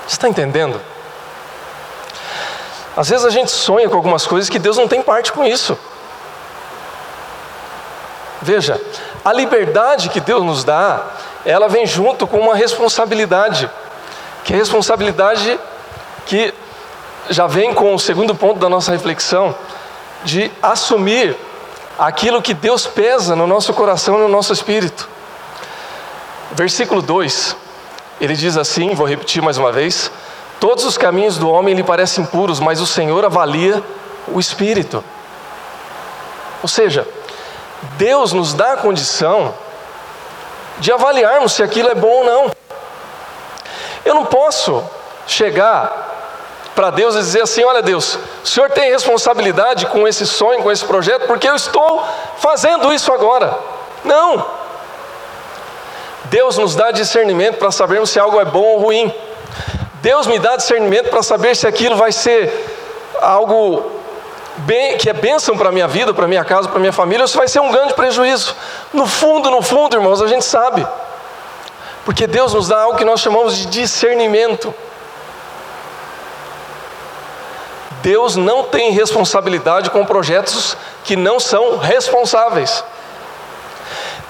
Você 0.06 0.16
está 0.16 0.28
entendendo? 0.28 0.80
Às 2.96 3.10
vezes 3.10 3.24
a 3.24 3.30
gente 3.30 3.50
sonha 3.50 3.88
com 3.88 3.94
algumas 3.94 4.26
coisas 4.26 4.50
que 4.50 4.58
Deus 4.58 4.76
não 4.76 4.88
tem 4.88 5.02
parte 5.02 5.30
com 5.30 5.44
isso. 5.44 5.78
Veja, 8.42 8.80
a 9.24 9.32
liberdade 9.32 10.08
que 10.08 10.18
Deus 10.18 10.42
nos 10.42 10.64
dá, 10.64 11.04
ela 11.44 11.68
vem 11.68 11.86
junto 11.86 12.26
com 12.26 12.38
uma 12.38 12.54
responsabilidade, 12.54 13.70
que 14.42 14.54
é 14.54 14.56
a 14.56 14.58
responsabilidade 14.58 15.60
que 16.24 16.52
já 17.28 17.46
vem 17.46 17.74
com 17.74 17.94
o 17.94 17.98
segundo 17.98 18.34
ponto 18.34 18.58
da 18.58 18.68
nossa 18.68 18.90
reflexão, 18.90 19.54
de 20.24 20.50
assumir 20.62 21.36
aquilo 22.00 22.40
que 22.40 22.54
Deus 22.54 22.86
pesa 22.86 23.36
no 23.36 23.46
nosso 23.46 23.74
coração 23.74 24.16
e 24.16 24.22
no 24.22 24.28
nosso 24.28 24.52
espírito. 24.52 25.08
Versículo 26.52 27.02
2, 27.02 27.54
ele 28.20 28.34
diz 28.34 28.56
assim, 28.56 28.94
vou 28.94 29.06
repetir 29.06 29.42
mais 29.42 29.58
uma 29.58 29.70
vez: 29.70 30.10
Todos 30.58 30.84
os 30.84 30.98
caminhos 30.98 31.36
do 31.36 31.48
homem 31.50 31.74
lhe 31.74 31.82
parecem 31.82 32.24
puros, 32.24 32.58
mas 32.58 32.80
o 32.80 32.86
Senhor 32.86 33.24
avalia 33.24 33.82
o 34.28 34.40
espírito. 34.40 35.04
Ou 36.62 36.68
seja, 36.68 37.06
Deus 37.96 38.32
nos 38.32 38.54
dá 38.54 38.72
a 38.72 38.76
condição 38.78 39.54
de 40.78 40.90
avaliarmos 40.92 41.52
se 41.52 41.62
aquilo 41.62 41.88
é 41.88 41.94
bom 41.94 42.08
ou 42.08 42.24
não. 42.24 42.50
Eu 44.04 44.14
não 44.14 44.24
posso 44.24 44.82
chegar 45.26 46.09
para 46.74 46.90
Deus 46.90 47.14
e 47.14 47.18
dizer 47.18 47.42
assim: 47.42 47.64
olha, 47.64 47.82
Deus, 47.82 48.18
o 48.44 48.46
Senhor 48.46 48.70
tem 48.70 48.90
responsabilidade 48.90 49.86
com 49.86 50.06
esse 50.06 50.26
sonho, 50.26 50.62
com 50.62 50.70
esse 50.70 50.84
projeto, 50.84 51.26
porque 51.26 51.48
eu 51.48 51.54
estou 51.54 52.02
fazendo 52.38 52.92
isso 52.92 53.12
agora. 53.12 53.56
Não. 54.04 54.44
Deus 56.24 56.56
nos 56.56 56.74
dá 56.74 56.90
discernimento 56.90 57.58
para 57.58 57.70
sabermos 57.70 58.10
se 58.10 58.18
algo 58.20 58.40
é 58.40 58.44
bom 58.44 58.62
ou 58.62 58.78
ruim. 58.80 59.12
Deus 60.00 60.26
me 60.26 60.38
dá 60.38 60.56
discernimento 60.56 61.10
para 61.10 61.22
saber 61.22 61.54
se 61.56 61.66
aquilo 61.66 61.96
vai 61.96 62.12
ser 62.12 62.50
algo 63.20 64.00
bem, 64.58 64.96
que 64.96 65.10
é 65.10 65.12
bênção 65.12 65.56
para 65.56 65.68
a 65.68 65.72
minha 65.72 65.88
vida, 65.88 66.14
para 66.14 66.24
a 66.24 66.28
minha 66.28 66.44
casa, 66.44 66.68
para 66.68 66.78
a 66.78 66.80
minha 66.80 66.92
família, 66.92 67.22
ou 67.22 67.28
se 67.28 67.36
vai 67.36 67.48
ser 67.48 67.60
um 67.60 67.70
grande 67.70 67.94
prejuízo. 67.94 68.54
No 68.92 69.06
fundo, 69.06 69.50
no 69.50 69.60
fundo, 69.60 69.96
irmãos, 69.96 70.22
a 70.22 70.26
gente 70.26 70.44
sabe. 70.44 70.86
Porque 72.04 72.26
Deus 72.26 72.54
nos 72.54 72.68
dá 72.68 72.80
algo 72.80 72.96
que 72.96 73.04
nós 73.04 73.20
chamamos 73.20 73.56
de 73.56 73.66
discernimento. 73.66 74.74
Deus 78.02 78.36
não 78.36 78.64
tem 78.64 78.92
responsabilidade 78.92 79.90
com 79.90 80.04
projetos 80.04 80.76
que 81.04 81.16
não 81.16 81.38
são 81.38 81.78
responsáveis. 81.78 82.82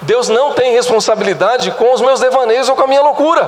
Deus 0.01 0.29
não 0.29 0.53
tem 0.53 0.73
responsabilidade 0.73 1.71
com 1.71 1.93
os 1.93 2.01
meus 2.01 2.19
devaneios 2.19 2.67
ou 2.67 2.75
com 2.75 2.83
a 2.83 2.87
minha 2.87 3.01
loucura. 3.01 3.47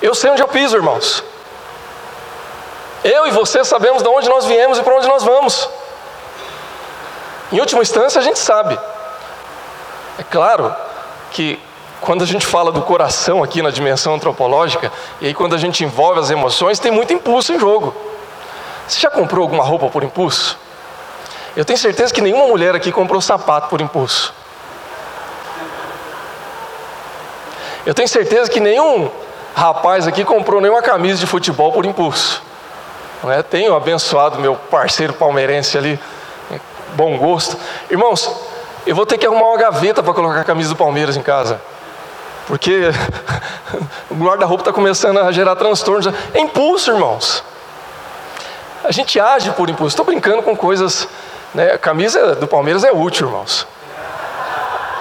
Eu 0.00 0.14
sei 0.14 0.30
onde 0.30 0.42
eu 0.42 0.48
piso, 0.48 0.76
irmãos. 0.76 1.22
Eu 3.02 3.26
e 3.26 3.30
você 3.30 3.64
sabemos 3.64 4.02
de 4.02 4.08
onde 4.08 4.28
nós 4.28 4.46
viemos 4.46 4.78
e 4.78 4.82
para 4.82 4.96
onde 4.96 5.06
nós 5.06 5.22
vamos. 5.22 5.68
Em 7.52 7.60
última 7.60 7.82
instância, 7.82 8.18
a 8.18 8.24
gente 8.24 8.38
sabe. 8.38 8.78
É 10.18 10.22
claro 10.22 10.74
que 11.30 11.60
quando 12.04 12.22
a 12.22 12.26
gente 12.26 12.46
fala 12.46 12.70
do 12.70 12.82
coração 12.82 13.42
aqui 13.42 13.62
na 13.62 13.70
dimensão 13.70 14.14
antropológica, 14.14 14.92
e 15.20 15.26
aí 15.26 15.34
quando 15.34 15.54
a 15.54 15.58
gente 15.58 15.82
envolve 15.82 16.20
as 16.20 16.30
emoções, 16.30 16.78
tem 16.78 16.92
muito 16.92 17.12
impulso 17.12 17.52
em 17.52 17.58
jogo. 17.58 17.94
Você 18.86 19.00
já 19.00 19.10
comprou 19.10 19.42
alguma 19.42 19.64
roupa 19.64 19.88
por 19.88 20.04
impulso? 20.04 20.58
Eu 21.56 21.64
tenho 21.64 21.78
certeza 21.78 22.12
que 22.12 22.20
nenhuma 22.20 22.46
mulher 22.46 22.74
aqui 22.74 22.92
comprou 22.92 23.20
sapato 23.20 23.68
por 23.68 23.80
impulso. 23.80 24.34
Eu 27.86 27.94
tenho 27.94 28.08
certeza 28.08 28.50
que 28.50 28.60
nenhum 28.60 29.10
rapaz 29.54 30.06
aqui 30.06 30.24
comprou 30.24 30.60
nenhuma 30.60 30.82
camisa 30.82 31.20
de 31.20 31.26
futebol 31.26 31.72
por 31.72 31.86
impulso. 31.86 32.42
Não 33.22 33.32
é? 33.32 33.42
Tenho 33.42 33.74
abençoado 33.74 34.38
meu 34.38 34.56
parceiro 34.56 35.14
palmeirense 35.14 35.78
ali, 35.78 35.98
bom 36.94 37.16
gosto. 37.16 37.56
Irmãos, 37.90 38.30
eu 38.86 38.94
vou 38.94 39.06
ter 39.06 39.16
que 39.16 39.24
arrumar 39.24 39.48
uma 39.48 39.58
gaveta 39.58 40.02
para 40.02 40.12
colocar 40.12 40.40
a 40.40 40.44
camisa 40.44 40.68
do 40.68 40.76
Palmeiras 40.76 41.16
em 41.16 41.22
casa. 41.22 41.60
Porque 42.46 42.90
o 44.10 44.14
guarda-roupa 44.14 44.62
está 44.62 44.72
começando 44.72 45.18
a 45.18 45.32
gerar 45.32 45.56
transtornos. 45.56 46.12
É 46.32 46.40
impulso, 46.40 46.90
irmãos. 46.90 47.42
A 48.82 48.92
gente 48.92 49.18
age 49.18 49.50
por 49.52 49.70
impulso. 49.70 49.94
Estou 49.94 50.04
brincando 50.04 50.42
com 50.42 50.56
coisas 50.56 51.08
né? 51.54 51.72
A 51.72 51.78
camisa 51.78 52.34
do 52.34 52.48
Palmeiras 52.48 52.82
é 52.82 52.90
útil, 52.90 53.28
irmãos. 53.28 53.66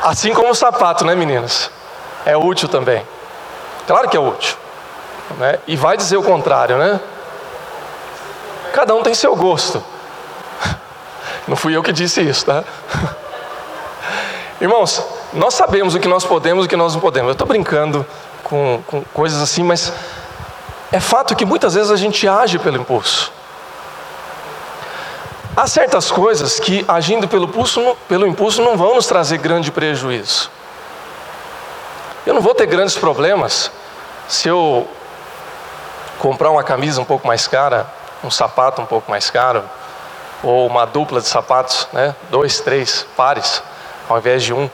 Assim 0.04 0.34
como 0.34 0.52
o 0.52 0.56
sapato, 0.56 1.04
né, 1.04 1.16
meninas? 1.16 1.72
É 2.26 2.38
útil 2.38 2.70
também. 2.70 3.06
Claro 3.88 4.08
que 4.08 4.16
é 4.16 4.20
útil. 4.20 4.56
Né? 5.38 5.58
E 5.66 5.76
vai 5.76 5.98
dizer 5.98 6.18
o 6.18 6.24
contrário, 6.24 6.78
né? 6.78 7.00
Cada 8.72 8.94
um 8.94 9.02
tem 9.02 9.16
seu 9.16 9.36
gosto. 9.36 9.84
Não 11.48 11.56
fui 11.56 11.76
eu 11.76 11.82
que 11.82 11.92
disse 11.92 12.22
isso, 12.22 12.46
tá? 12.46 12.64
Irmãos, 14.62 15.04
nós 15.34 15.54
sabemos 15.54 15.96
o 15.96 16.00
que 16.00 16.08
nós 16.08 16.24
podemos 16.24 16.64
e 16.64 16.68
o 16.68 16.70
que 16.70 16.76
nós 16.76 16.94
não 16.94 17.02
podemos. 17.02 17.30
Eu 17.30 17.34
estou 17.34 17.48
brincando 17.48 18.06
com, 18.44 18.82
com 18.88 19.04
coisas 19.14 19.42
assim, 19.42 19.64
mas 19.64 19.92
é 20.92 21.00
fato 21.00 21.36
que 21.36 21.46
muitas 21.46 21.74
vezes 21.74 21.92
a 21.92 21.96
gente 21.96 22.28
age 22.28 22.60
pelo 22.60 22.78
impulso. 22.78 23.32
Há 25.56 25.68
certas 25.68 26.10
coisas 26.12 26.60
que, 26.60 26.84
agindo 26.88 27.28
pelo 27.28 27.46
impulso, 27.46 27.96
pelo 28.08 28.26
impulso, 28.26 28.62
não 28.62 28.76
vão 28.76 28.96
nos 28.96 29.06
trazer 29.06 29.38
grande 29.38 29.72
prejuízo. 29.72 30.50
Eu 32.26 32.34
não 32.34 32.42
vou 32.42 32.56
ter 32.56 32.66
grandes 32.66 32.96
problemas 32.96 33.72
se 34.28 34.48
eu 34.48 34.88
comprar 36.20 36.50
uma 36.50 36.64
camisa 36.64 37.02
um 37.02 37.06
pouco 37.06 37.28
mais 37.28 37.48
cara, 37.48 37.86
um 38.24 38.32
sapato 38.32 38.82
um 38.82 38.86
pouco 38.86 39.12
mais 39.12 39.30
caro, 39.30 39.64
ou 40.42 40.66
uma 40.68 40.86
dupla 40.86 41.22
de 41.22 41.28
sapatos, 41.28 41.88
né? 41.92 42.16
dois, 42.30 42.60
três 42.60 43.06
pares, 43.16 43.62
ao 44.10 44.18
invés 44.18 44.44
de 44.44 44.54
um. 44.54 44.70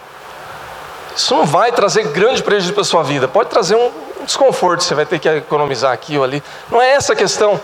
Isso 1.16 1.36
não 1.36 1.46
vai 1.46 1.72
trazer 1.72 2.04
grande 2.10 2.42
prejuízo 2.42 2.74
para 2.74 2.82
a 2.82 2.86
sua 2.86 3.04
vida, 3.04 3.28
pode 3.28 3.50
trazer 3.50 3.76
um 3.76 3.92
desconforto, 4.24 4.84
você 4.84 4.94
vai 4.94 5.06
ter 5.06 5.20
que 5.20 5.28
economizar 5.28 5.92
aqui 5.92 6.18
ou 6.18 6.24
ali. 6.24 6.44
Não 6.70 6.82
é 6.82 6.92
essa 6.92 7.14
a 7.14 7.16
questão. 7.16 7.60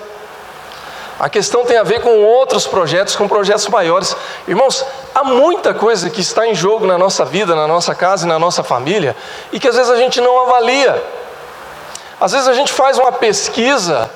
A 1.18 1.30
questão 1.30 1.64
tem 1.64 1.78
a 1.78 1.84
ver 1.84 2.02
com 2.02 2.10
outros 2.24 2.68
projetos, 2.68 3.16
com 3.16 3.26
projetos 3.28 3.68
maiores. 3.70 4.16
Irmãos, 4.48 4.86
há 5.14 5.24
muita 5.24 5.74
coisa 5.74 6.10
que 6.10 6.20
está 6.20 6.46
em 6.46 6.54
jogo 6.54 6.86
na 6.86 6.98
nossa 6.98 7.24
vida, 7.24 7.56
na 7.56 7.68
nossa 7.68 7.96
casa 7.96 8.26
e 8.26 8.28
na 8.28 8.38
nossa 8.38 8.64
família, 8.64 9.16
e 9.54 9.60
que 9.60 9.68
às 9.68 9.76
vezes 9.76 9.90
a 9.90 9.96
gente 9.96 10.20
não 10.20 10.42
avalia. 10.42 11.02
Às 12.20 12.34
vezes 12.34 12.48
a 12.48 12.54
gente 12.54 12.74
faz 12.74 12.98
uma 12.98 13.14
pesquisa 13.14 14.10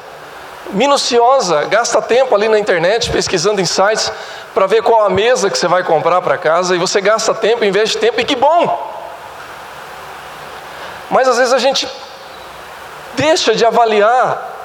minuciosa, 0.72 1.64
gasta 1.66 2.02
tempo 2.02 2.36
ali 2.36 2.50
na 2.50 2.60
internet 2.60 3.10
pesquisando 3.10 3.62
em 3.62 3.66
sites 3.66 4.12
para 4.54 4.68
ver 4.68 4.84
qual 4.84 5.06
a 5.06 5.10
mesa 5.10 5.50
que 5.50 5.58
você 5.58 5.68
vai 5.68 5.84
comprar 5.84 6.22
para 6.22 6.38
casa, 6.38 6.76
e 6.76 6.80
você 6.80 7.00
gasta 7.00 7.34
tempo, 7.34 7.64
investe 7.64 7.98
tempo, 7.98 8.20
e 8.20 8.26
que 8.26 8.36
bom! 8.36 8.99
Mas 11.10 11.28
às 11.28 11.38
vezes 11.38 11.54
a 11.54 11.60
gente 11.60 11.88
deixa 13.16 13.56
de 13.56 13.66
avaliar 13.66 14.60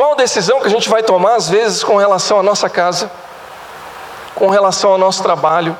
Qual 0.00 0.14
decisão 0.14 0.60
que 0.60 0.66
a 0.66 0.70
gente 0.70 0.88
vai 0.88 1.02
tomar, 1.02 1.34
às 1.34 1.50
vezes, 1.50 1.84
com 1.84 1.96
relação 1.96 2.40
à 2.40 2.42
nossa 2.42 2.70
casa, 2.70 3.10
com 4.34 4.48
relação 4.48 4.92
ao 4.92 4.98
nosso 4.98 5.22
trabalho, 5.22 5.76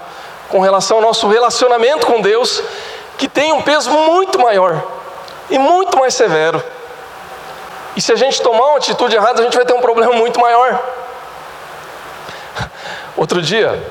com 0.50 0.61
relação 0.61 0.98
ao 0.98 1.03
nosso 1.03 1.26
relacionamento 1.26 2.07
com 2.07 2.20
Deus, 2.20 2.62
que 3.16 3.26
tem 3.26 3.50
um 3.50 3.62
peso 3.62 3.90
muito 3.90 4.38
maior 4.38 4.83
e 5.48 5.59
muito 5.59 5.96
mais 5.98 6.12
severo. 6.12 6.62
E 7.96 8.00
se 8.03 8.12
a 8.12 8.16
gente 8.16 8.42
tomar 8.42 8.66
uma 8.66 8.76
atitude 8.76 9.16
errada, 9.16 9.40
a 9.40 9.44
gente 9.44 9.57
vai 9.57 9.64
ter 9.64 9.72
um 9.72 9.81
problema 9.81 10.12
muito 10.12 10.38
maior. 10.38 10.79
Outro 13.16 13.40
dia, 13.40 13.83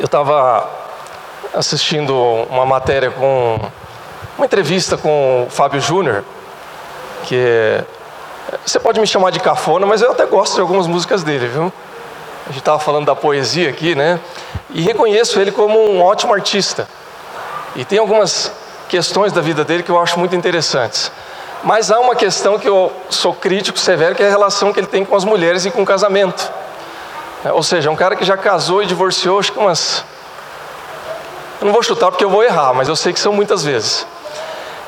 eu 0.00 0.06
estava 0.06 0.68
assistindo 1.58 2.14
uma 2.48 2.64
matéria 2.64 3.10
com 3.10 3.58
uma 4.36 4.46
entrevista 4.46 4.96
com 4.96 5.46
o 5.46 5.50
Fábio 5.50 5.80
Júnior, 5.80 6.24
que 7.24 7.34
é 7.36 7.84
você 8.64 8.78
pode 8.78 8.98
me 8.98 9.06
chamar 9.06 9.30
de 9.30 9.40
cafona, 9.40 9.84
mas 9.84 10.00
eu 10.00 10.10
até 10.10 10.24
gosto 10.24 10.54
de 10.54 10.60
algumas 10.60 10.86
músicas 10.86 11.22
dele, 11.22 11.48
viu? 11.48 11.72
A 12.44 12.48
gente 12.48 12.60
estava 12.60 12.78
falando 12.78 13.04
da 13.04 13.14
poesia 13.14 13.68
aqui, 13.68 13.94
né? 13.94 14.18
E 14.70 14.80
reconheço 14.80 15.38
ele 15.38 15.52
como 15.52 15.78
um 15.78 16.02
ótimo 16.02 16.32
artista. 16.32 16.88
E 17.76 17.84
tem 17.84 17.98
algumas 17.98 18.50
questões 18.88 19.32
da 19.32 19.42
vida 19.42 19.64
dele 19.64 19.82
que 19.82 19.90
eu 19.90 20.00
acho 20.00 20.18
muito 20.18 20.34
interessantes. 20.34 21.12
Mas 21.62 21.90
há 21.90 22.00
uma 22.00 22.14
questão 22.14 22.58
que 22.58 22.66
eu 22.66 22.90
sou 23.10 23.34
crítico 23.34 23.78
severo, 23.78 24.14
que 24.14 24.22
é 24.22 24.26
a 24.26 24.30
relação 24.30 24.72
que 24.72 24.80
ele 24.80 24.86
tem 24.86 25.04
com 25.04 25.14
as 25.14 25.24
mulheres 25.24 25.66
e 25.66 25.70
com 25.70 25.82
o 25.82 25.86
casamento. 25.86 26.50
É, 27.44 27.52
ou 27.52 27.62
seja, 27.62 27.90
um 27.90 27.96
cara 27.96 28.16
que 28.16 28.24
já 28.24 28.36
casou 28.36 28.82
e 28.82 28.86
divorciou, 28.86 29.38
acho 29.38 29.52
que 29.52 29.58
umas. 29.58 30.04
Eu 31.60 31.66
não 31.66 31.72
vou 31.72 31.82
chutar 31.82 32.10
porque 32.10 32.24
eu 32.24 32.30
vou 32.30 32.44
errar, 32.44 32.72
mas 32.72 32.88
eu 32.88 32.94
sei 32.94 33.12
que 33.12 33.18
são 33.18 33.32
muitas 33.32 33.64
vezes. 33.64 34.06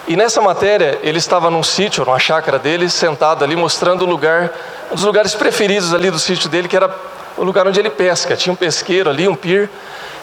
E 0.06 0.16
nessa 0.16 0.40
matéria, 0.40 0.98
ele 1.02 1.18
estava 1.18 1.50
num 1.50 1.62
sítio, 1.62 2.04
numa 2.04 2.18
chácara 2.18 2.58
dele, 2.58 2.88
sentado 2.88 3.44
ali, 3.44 3.56
mostrando 3.56 4.02
o 4.02 4.06
lugar, 4.08 4.50
um 4.90 4.94
dos 4.94 5.04
lugares 5.04 5.34
preferidos 5.34 5.92
ali 5.92 6.10
do 6.10 6.18
sítio 6.18 6.48
dele, 6.48 6.68
que 6.68 6.76
era 6.76 6.90
o 7.36 7.44
lugar 7.44 7.66
onde 7.66 7.78
ele 7.78 7.90
pesca. 7.90 8.36
Tinha 8.36 8.52
um 8.52 8.56
pesqueiro 8.56 9.10
ali, 9.10 9.28
um 9.28 9.34
pier. 9.34 9.68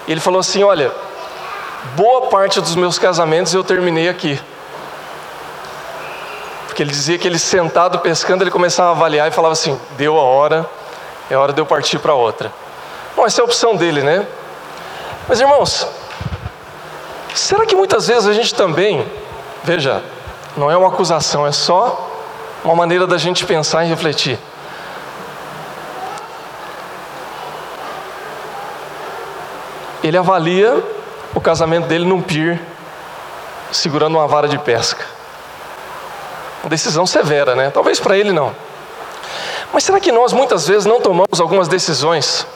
E 0.07 0.11
ele 0.11 0.19
falou 0.19 0.39
assim: 0.39 0.63
Olha, 0.63 0.91
boa 1.95 2.27
parte 2.27 2.59
dos 2.61 2.75
meus 2.75 2.97
casamentos 2.97 3.53
eu 3.53 3.63
terminei 3.63 4.09
aqui. 4.09 4.39
Porque 6.67 6.83
ele 6.83 6.91
dizia 6.91 7.17
que 7.17 7.27
ele 7.27 7.39
sentado 7.39 7.99
pescando, 7.99 8.43
ele 8.43 8.51
começava 8.51 8.89
a 8.89 8.91
avaliar 8.91 9.27
e 9.27 9.31
falava 9.31 9.53
assim: 9.53 9.79
Deu 9.97 10.17
a 10.17 10.23
hora, 10.23 10.65
é 11.29 11.35
hora 11.35 11.51
de 11.51 11.59
eu 11.59 11.65
partir 11.65 11.99
para 11.99 12.13
outra. 12.13 12.51
Bom, 13.15 13.25
essa 13.25 13.39
é 13.39 13.41
a 13.41 13.45
opção 13.45 13.75
dele, 13.75 14.01
né? 14.01 14.27
Mas 15.27 15.39
irmãos, 15.39 15.87
será 17.37 17.65
que 17.65 17.75
muitas 17.75 18.07
vezes 18.07 18.27
a 18.27 18.33
gente 18.33 18.53
também 18.53 19.05
Veja, 19.67 20.01
não 20.55 20.71
é 20.71 20.77
uma 20.77 20.87
acusação, 20.87 21.45
é 21.45 21.51
só 21.51 22.09
uma 22.63 22.73
maneira 22.73 23.05
da 23.05 23.17
gente 23.17 23.45
pensar 23.45 23.83
e 23.83 23.89
refletir. 23.89 24.39
Ele 30.01 30.17
avalia 30.17 30.81
o 31.35 31.41
casamento 31.41 31.87
dele 31.87 32.05
num 32.05 32.21
pier, 32.21 32.61
segurando 33.69 34.17
uma 34.17 34.25
vara 34.25 34.47
de 34.47 34.57
pesca. 34.57 35.03
Uma 36.63 36.69
decisão 36.69 37.05
severa, 37.05 37.53
né? 37.53 37.69
Talvez 37.69 37.99
para 37.99 38.17
ele 38.17 38.31
não. 38.31 38.55
Mas 39.73 39.83
será 39.83 39.99
que 39.99 40.13
nós 40.13 40.31
muitas 40.31 40.65
vezes 40.65 40.85
não 40.85 41.01
tomamos 41.01 41.41
algumas 41.41 41.67
decisões 41.67 42.47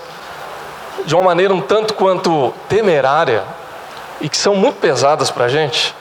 de 1.05 1.13
uma 1.13 1.23
maneira 1.23 1.53
um 1.53 1.59
tanto 1.59 1.93
quanto 1.93 2.53
temerária 2.69 3.43
e 4.21 4.29
que 4.29 4.37
são 4.37 4.55
muito 4.55 4.79
pesadas 4.79 5.29
para 5.29 5.45
a 5.45 5.49
gente? 5.49 5.95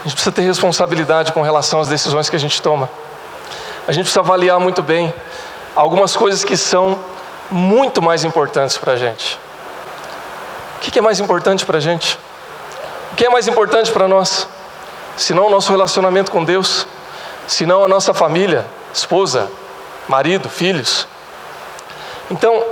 A 0.00 0.02
gente 0.04 0.14
precisa 0.14 0.32
ter 0.32 0.42
responsabilidade 0.42 1.32
com 1.32 1.42
relação 1.42 1.80
às 1.80 1.88
decisões 1.88 2.30
que 2.30 2.36
a 2.36 2.38
gente 2.38 2.62
toma. 2.62 2.88
A 3.88 3.92
gente 3.92 4.04
precisa 4.04 4.20
avaliar 4.20 4.58
muito 4.60 4.82
bem 4.82 5.12
algumas 5.74 6.16
coisas 6.16 6.44
que 6.44 6.56
são 6.56 6.98
muito 7.50 8.00
mais 8.00 8.24
importantes 8.24 8.78
para 8.78 8.92
a 8.92 8.96
gente. 8.96 9.38
O 10.76 10.80
que 10.80 10.98
é 10.98 11.02
mais 11.02 11.18
importante 11.18 11.66
para 11.66 11.78
a 11.78 11.80
gente? 11.80 12.18
O 13.12 13.16
que 13.16 13.26
é 13.26 13.28
mais 13.28 13.48
importante 13.48 13.90
para 13.90 14.06
nós? 14.06 14.48
Se 15.16 15.34
não 15.34 15.46
o 15.46 15.50
nosso 15.50 15.70
relacionamento 15.70 16.30
com 16.30 16.44
Deus, 16.44 16.86
se 17.46 17.66
não 17.66 17.84
a 17.84 17.88
nossa 17.88 18.12
família, 18.12 18.66
esposa, 18.92 19.50
marido, 20.06 20.48
filhos. 20.48 21.06
Então, 22.30 22.62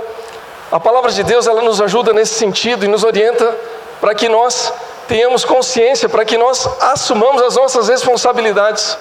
a 0.71 0.79
palavra 0.79 1.11
de 1.11 1.23
Deus 1.23 1.47
ela 1.47 1.61
nos 1.61 1.81
ajuda 1.81 2.13
nesse 2.13 2.35
sentido 2.35 2.85
e 2.85 2.87
nos 2.87 3.03
orienta 3.03 3.55
para 3.99 4.13
que 4.13 4.29
nós 4.29 4.73
tenhamos 5.07 5.45
consciência, 5.45 6.09
para 6.09 6.25
que 6.25 6.37
nós 6.37 6.67
assumamos 6.81 7.41
as 7.41 7.55
nossas 7.55 7.87
responsabilidades, 7.87 8.97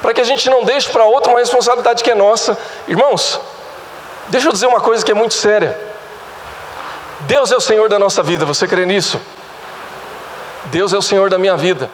para 0.00 0.14
que 0.14 0.20
a 0.20 0.24
gente 0.24 0.48
não 0.48 0.64
deixe 0.64 0.88
para 0.88 1.04
outro 1.04 1.30
uma 1.30 1.40
responsabilidade 1.40 2.02
que 2.02 2.10
é 2.10 2.14
nossa. 2.14 2.56
Irmãos, 2.86 3.40
deixa 4.28 4.48
eu 4.48 4.52
dizer 4.52 4.66
uma 4.66 4.80
coisa 4.80 5.04
que 5.04 5.10
é 5.10 5.14
muito 5.14 5.34
séria. 5.34 5.78
Deus 7.20 7.50
é 7.50 7.56
o 7.56 7.60
Senhor 7.60 7.88
da 7.88 7.98
nossa 7.98 8.22
vida, 8.22 8.44
você 8.44 8.66
crê 8.66 8.86
nisso? 8.86 9.20
Deus 10.66 10.92
é 10.92 10.96
o 10.96 11.02
Senhor 11.02 11.30
da 11.30 11.38
minha 11.38 11.56
vida. 11.56 11.90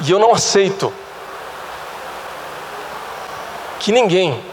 E 0.00 0.10
eu 0.10 0.18
não 0.18 0.32
aceito 0.32 0.92
que 3.80 3.90
ninguém 3.90 4.44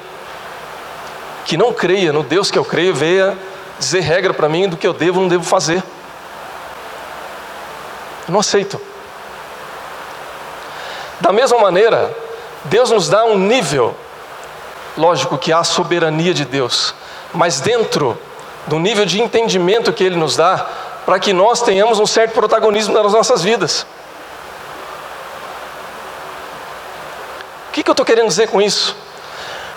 que 1.46 1.58
não 1.58 1.72
creia 1.72 2.12
no 2.12 2.24
Deus 2.24 2.50
que 2.50 2.58
eu 2.58 2.66
creio 2.66 2.96
venha 2.96 3.38
dizer 3.80 4.02
regra 4.02 4.34
para 4.34 4.50
mim 4.50 4.68
do 4.68 4.78
que 4.78 4.88
eu 4.88 4.94
devo 4.94 5.18
ou 5.18 5.24
não 5.24 5.30
devo 5.30 5.44
fazer. 5.44 5.84
Eu 8.28 8.34
não 8.34 8.40
aceito. 8.40 8.80
Da 11.20 11.32
mesma 11.32 11.58
maneira, 11.60 12.16
Deus 12.66 12.90
nos 12.90 13.08
dá 13.10 13.26
um 13.26 13.38
nível, 13.38 13.96
lógico 14.98 15.38
que 15.38 15.52
há 15.52 15.60
a 15.60 15.64
soberania 15.64 16.34
de 16.34 16.46
Deus, 16.46 16.94
mas 17.34 17.60
dentro 17.60 18.18
do 18.68 18.80
nível 18.80 19.06
de 19.06 19.22
entendimento 19.22 19.94
que 19.94 20.04
Ele 20.04 20.16
nos 20.16 20.36
dá, 20.36 20.66
para 21.06 21.20
que 21.20 21.32
nós 21.32 21.62
tenhamos 21.62 22.00
um 22.00 22.06
certo 22.06 22.34
protagonismo 22.34 22.94
nas 22.94 23.14
nossas 23.14 23.44
vidas. 23.44 23.86
O 27.70 27.72
que, 27.72 27.84
que 27.84 27.90
eu 27.90 27.94
estou 27.94 28.06
querendo 28.06 28.28
dizer 28.28 28.50
com 28.50 28.62
isso? 28.62 28.96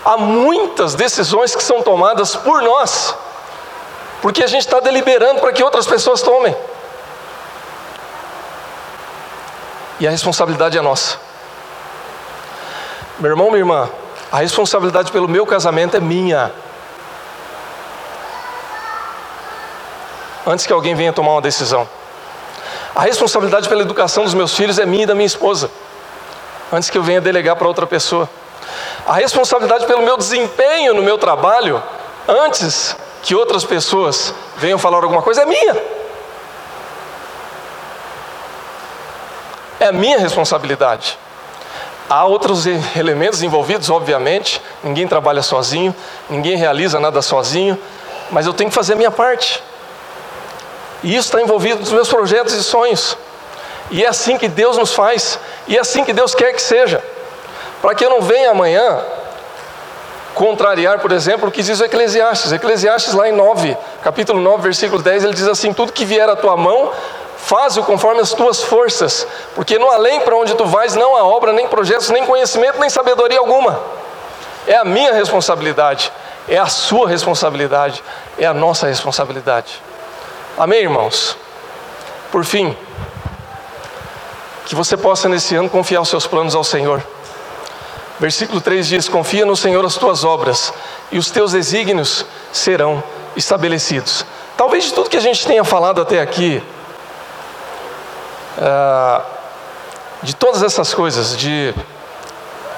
Há 0.05 0.17
muitas 0.17 0.95
decisões 0.95 1.55
que 1.55 1.63
são 1.63 1.83
tomadas 1.83 2.35
por 2.35 2.63
nós, 2.63 3.15
porque 4.21 4.43
a 4.43 4.47
gente 4.47 4.63
está 4.63 4.81
deliberando 4.81 5.41
para 5.41 5.53
que 5.53 5.63
outras 5.63 5.87
pessoas 5.87 6.23
tomem. 6.23 6.55
e 10.01 10.07
a 10.07 10.11
responsabilidade 10.11 10.79
é 10.79 10.81
nossa. 10.81 11.19
Meu 13.19 13.31
irmão, 13.33 13.49
minha 13.49 13.59
irmã, 13.59 13.91
a 14.31 14.39
responsabilidade 14.39 15.11
pelo 15.11 15.29
meu 15.29 15.45
casamento 15.45 15.97
é 15.97 16.01
minha. 16.01 16.53
Antes 20.47 20.67
que 20.67 20.73
alguém 20.73 20.95
venha 20.95 21.13
tomar 21.13 21.33
uma 21.33 21.43
decisão. 21.43 21.89
A 22.95 23.03
responsabilidade 23.03 23.69
pela 23.69 23.83
educação 23.83 24.25
dos 24.25 24.35
meus 24.35 24.55
filhos 24.55 24.79
é 24.79 24.87
minha 24.87 25.03
e 25.03 25.07
da 25.07 25.15
minha 25.15 25.27
esposa. 25.27 25.71
antes 26.73 26.91
que 26.91 26.99
eu 26.99 27.03
venha 27.03 27.21
delegar 27.21 27.57
para 27.57 27.67
outra 27.67 27.87
pessoa. 27.87 28.29
A 29.07 29.15
responsabilidade 29.15 29.87
pelo 29.87 30.03
meu 30.03 30.17
desempenho 30.17 30.95
no 30.95 31.03
meu 31.03 31.17
trabalho, 31.17 31.83
antes 32.29 32.95
que 33.23 33.35
outras 33.35 33.65
pessoas 33.65 34.35
venham 34.57 34.79
falar 34.79 35.03
alguma 35.03 35.23
coisa, 35.23 35.43
é 35.43 35.47
minha. 35.47 35.77
É 39.81 39.87
a 39.87 39.93
minha 39.93 40.19
responsabilidade. 40.19 41.19
Há 42.11 42.25
outros 42.25 42.65
elementos 42.97 43.43
envolvidos, 43.43 43.91
obviamente. 43.91 44.63
Ninguém 44.83 45.07
trabalha 45.07 45.43
sozinho, 45.43 45.95
ninguém 46.29 46.57
realiza 46.57 46.99
nada 46.99 47.21
sozinho, 47.21 47.79
mas 48.31 48.47
eu 48.47 48.55
tenho 48.55 48.71
que 48.71 48.75
fazer 48.75 48.95
a 48.95 48.97
minha 48.97 49.11
parte. 49.11 49.63
E 51.03 51.15
isso 51.15 51.29
está 51.29 51.41
envolvido 51.41 51.81
nos 51.81 51.93
meus 51.93 52.09
projetos 52.09 52.55
e 52.55 52.63
sonhos. 52.63 53.17
E 53.91 54.05
é 54.05 54.09
assim 54.09 54.37
que 54.37 54.49
Deus 54.49 54.77
nos 54.77 54.93
faz, 54.93 55.39
e 55.67 55.77
é 55.77 55.81
assim 55.81 56.05
que 56.05 56.13
Deus 56.13 56.35
quer 56.35 56.53
que 56.53 56.63
seja. 56.63 57.03
Para 57.81 57.95
que 57.95 58.05
eu 58.05 58.11
não 58.11 58.21
venha 58.21 58.51
amanhã 58.51 59.01
contrariar, 60.39 61.01
por 61.01 61.11
exemplo, 61.11 61.49
o 61.49 61.53
que 61.53 61.63
diz 61.63 61.81
o 61.81 61.85
Eclesiastes. 61.85 62.53
Eclesiastes, 62.53 63.13
lá 63.13 63.29
em 63.29 63.33
9, 63.33 63.77
capítulo 64.03 64.41
9, 64.41 64.63
versículo 64.63 65.03
10, 65.03 65.25
ele 65.25 65.35
diz 65.35 65.49
assim: 65.49 65.73
Tudo 65.73 65.93
que 65.93 66.05
vier 66.05 66.29
à 66.29 66.37
tua 66.37 66.57
mão, 66.57 66.93
Faz-o 67.39 67.83
conforme 67.83 68.21
as 68.21 68.35
tuas 68.35 68.63
forças, 68.63 69.27
porque 69.55 69.79
no 69.79 69.89
além 69.91 70.21
para 70.21 70.37
onde 70.37 70.55
tu 70.55 70.67
vais 70.67 70.95
não 70.95 71.17
há 71.17 71.25
obra, 71.25 71.51
nem 71.51 71.67
projetos, 71.67 72.11
nem 72.11 72.27
conhecimento, 72.27 72.79
nem 72.79 72.91
sabedoria 72.91 73.39
alguma. 73.39 73.81
É 74.67 74.77
a 74.77 74.85
minha 74.85 75.15
responsabilidade, 75.15 76.13
é 76.47 76.59
a 76.59 76.67
sua 76.67 77.09
responsabilidade, 77.09 78.03
é 78.37 78.45
a 78.45 78.53
nossa 78.53 78.87
responsabilidade. 78.87 79.81
Amém, 80.59 80.83
irmãos? 80.83 81.39
Por 82.31 82.45
fim, 82.45 82.77
que 84.67 84.75
você 84.75 84.95
possa 84.95 85.27
nesse 85.27 85.55
ano 85.55 85.71
confiar 85.71 86.03
os 86.03 86.09
seus 86.09 86.27
planos 86.27 86.55
ao 86.55 86.65
Senhor. 86.65 87.03
Versículo 88.21 88.61
3 88.61 88.87
diz: 88.87 89.09
Confia 89.09 89.47
no 89.47 89.57
Senhor 89.57 89.85
as 89.85 89.97
tuas 89.97 90.25
obras, 90.25 90.73
e 91.11 91.19
os 91.19 91.31
teus 91.31 91.53
desígnios 91.53 92.27
serão 92.53 93.03
estabelecidos. 93.37 94.27
Talvez 94.57 94.85
de 94.85 94.93
tudo 94.93 95.09
que 95.09 95.17
a 95.17 95.21
gente 95.21 95.47
tenha 95.47 95.63
falado 95.63 96.01
até 96.01 96.21
aqui, 96.21 96.63
ah, 98.61 99.23
de 100.23 100.35
todas 100.35 100.65
essas 100.65 100.93
coisas, 100.93 101.37
de 101.37 101.73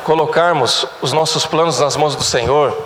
colocarmos 0.04 0.86
os 1.00 1.12
nossos 1.12 1.46
planos 1.46 1.80
nas 1.80 1.96
mãos 1.96 2.14
do 2.14 2.22
Senhor, 2.22 2.76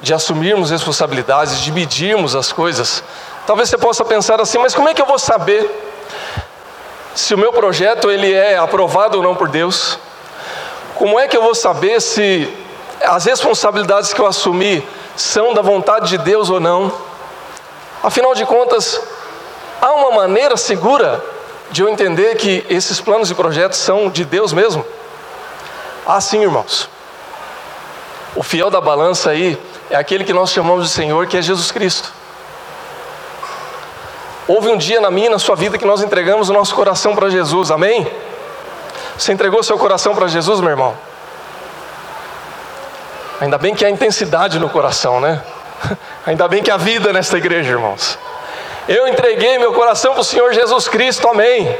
de 0.00 0.14
assumirmos 0.14 0.70
responsabilidades, 0.70 1.60
de 1.60 1.70
medirmos 1.70 2.34
as 2.34 2.50
coisas, 2.50 3.02
talvez 3.46 3.68
você 3.68 3.76
possa 3.76 4.04
pensar 4.04 4.40
assim, 4.40 4.56
mas 4.56 4.74
como 4.74 4.88
é 4.88 4.94
que 4.94 5.02
eu 5.02 5.06
vou 5.06 5.18
saber 5.18 5.70
se 7.14 7.34
o 7.34 7.38
meu 7.38 7.52
projeto 7.52 8.10
ele 8.10 8.32
é 8.32 8.56
aprovado 8.56 9.18
ou 9.18 9.22
não 9.22 9.34
por 9.34 9.48
Deus? 9.48 9.98
Como 10.94 11.18
é 11.18 11.26
que 11.26 11.36
eu 11.36 11.42
vou 11.42 11.54
saber 11.54 12.00
se 12.00 12.48
as 13.02 13.24
responsabilidades 13.24 14.12
que 14.12 14.20
eu 14.20 14.26
assumi 14.26 14.86
são 15.16 15.52
da 15.52 15.60
vontade 15.60 16.08
de 16.08 16.18
Deus 16.18 16.50
ou 16.50 16.60
não? 16.60 16.92
Afinal 18.02 18.34
de 18.34 18.44
contas, 18.46 19.00
há 19.80 19.92
uma 19.92 20.12
maneira 20.12 20.56
segura 20.56 21.24
de 21.70 21.82
eu 21.82 21.88
entender 21.88 22.36
que 22.36 22.64
esses 22.68 23.00
planos 23.00 23.30
e 23.30 23.34
projetos 23.34 23.78
são 23.78 24.08
de 24.08 24.24
Deus 24.24 24.52
mesmo? 24.52 24.86
Ah, 26.06 26.20
sim, 26.20 26.42
irmãos. 26.42 26.88
O 28.36 28.42
fiel 28.42 28.70
da 28.70 28.80
balança 28.80 29.30
aí 29.30 29.58
é 29.90 29.96
aquele 29.96 30.22
que 30.22 30.32
nós 30.32 30.50
chamamos 30.50 30.84
de 30.84 30.90
Senhor, 30.90 31.26
que 31.26 31.36
é 31.36 31.42
Jesus 31.42 31.72
Cristo. 31.72 32.12
Houve 34.46 34.68
um 34.68 34.76
dia 34.76 35.00
na 35.00 35.10
minha 35.10 35.26
e 35.26 35.30
na 35.30 35.38
sua 35.38 35.56
vida 35.56 35.78
que 35.78 35.86
nós 35.86 36.02
entregamos 36.02 36.50
o 36.50 36.52
nosso 36.52 36.74
coração 36.74 37.14
para 37.14 37.30
Jesus, 37.30 37.70
amém? 37.70 38.06
Você 39.16 39.32
entregou 39.32 39.62
seu 39.62 39.78
coração 39.78 40.14
para 40.14 40.26
Jesus, 40.26 40.60
meu 40.60 40.70
irmão? 40.70 40.96
Ainda 43.40 43.58
bem 43.58 43.74
que 43.74 43.84
há 43.84 43.90
intensidade 43.90 44.58
no 44.58 44.68
coração, 44.68 45.20
né? 45.20 45.42
Ainda 46.26 46.48
bem 46.48 46.62
que 46.62 46.70
há 46.70 46.76
vida 46.76 47.12
nesta 47.12 47.36
igreja, 47.36 47.72
irmãos. 47.72 48.18
Eu 48.88 49.08
entreguei 49.08 49.58
meu 49.58 49.72
coração 49.72 50.12
para 50.12 50.20
o 50.20 50.24
Senhor 50.24 50.52
Jesus 50.52 50.88
Cristo, 50.88 51.28
amém. 51.28 51.76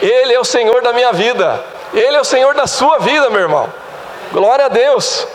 Ele 0.00 0.34
é 0.34 0.40
o 0.40 0.44
Senhor 0.44 0.82
da 0.82 0.92
minha 0.92 1.12
vida, 1.12 1.64
Ele 1.92 2.16
é 2.16 2.20
o 2.20 2.24
Senhor 2.24 2.54
da 2.54 2.66
sua 2.66 2.98
vida, 2.98 3.30
meu 3.30 3.40
irmão. 3.40 3.72
Glória 4.32 4.66
a 4.66 4.68
Deus. 4.68 5.26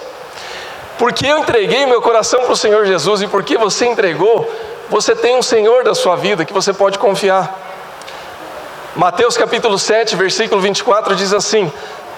Porque 0.98 1.26
eu 1.26 1.38
entreguei 1.38 1.86
meu 1.86 2.02
coração 2.02 2.42
para 2.42 2.52
o 2.52 2.58
Senhor 2.58 2.86
Jesus 2.86 3.22
e 3.22 3.28
porque 3.28 3.58
você 3.58 3.86
entregou, 3.86 4.50
você 4.90 5.16
tem 5.16 5.38
um 5.38 5.42
Senhor 5.42 5.84
da 5.84 5.96
sua 5.96 6.18
vida 6.18 6.44
que 6.44 6.52
você 6.52 6.74
pode 6.74 7.00
confiar. 7.00 7.69
Mateus 9.00 9.38
capítulo 9.38 9.80
7, 9.80 10.18
versículo 10.18 10.60
24 10.60 11.16
diz 11.16 11.32
assim: 11.32 11.72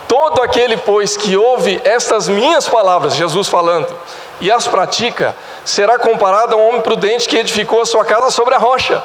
Todo 0.08 0.42
aquele, 0.42 0.76
pois, 0.78 1.16
que 1.16 1.38
ouve 1.38 1.80
estas 1.86 2.28
minhas 2.28 2.68
palavras, 2.68 3.14
Jesus 3.14 3.48
falando, 3.48 3.88
e 4.40 4.50
as 4.52 4.68
pratica, 4.68 5.36
será 5.64 6.00
comparado 6.00 6.56
a 6.56 6.58
um 6.58 6.70
homem 6.70 6.82
prudente 6.82 7.30
que 7.30 7.38
edificou 7.38 7.84
a 7.84 7.86
sua 7.86 8.04
casa 8.04 8.32
sobre 8.32 8.56
a 8.56 8.58
rocha. 8.58 9.00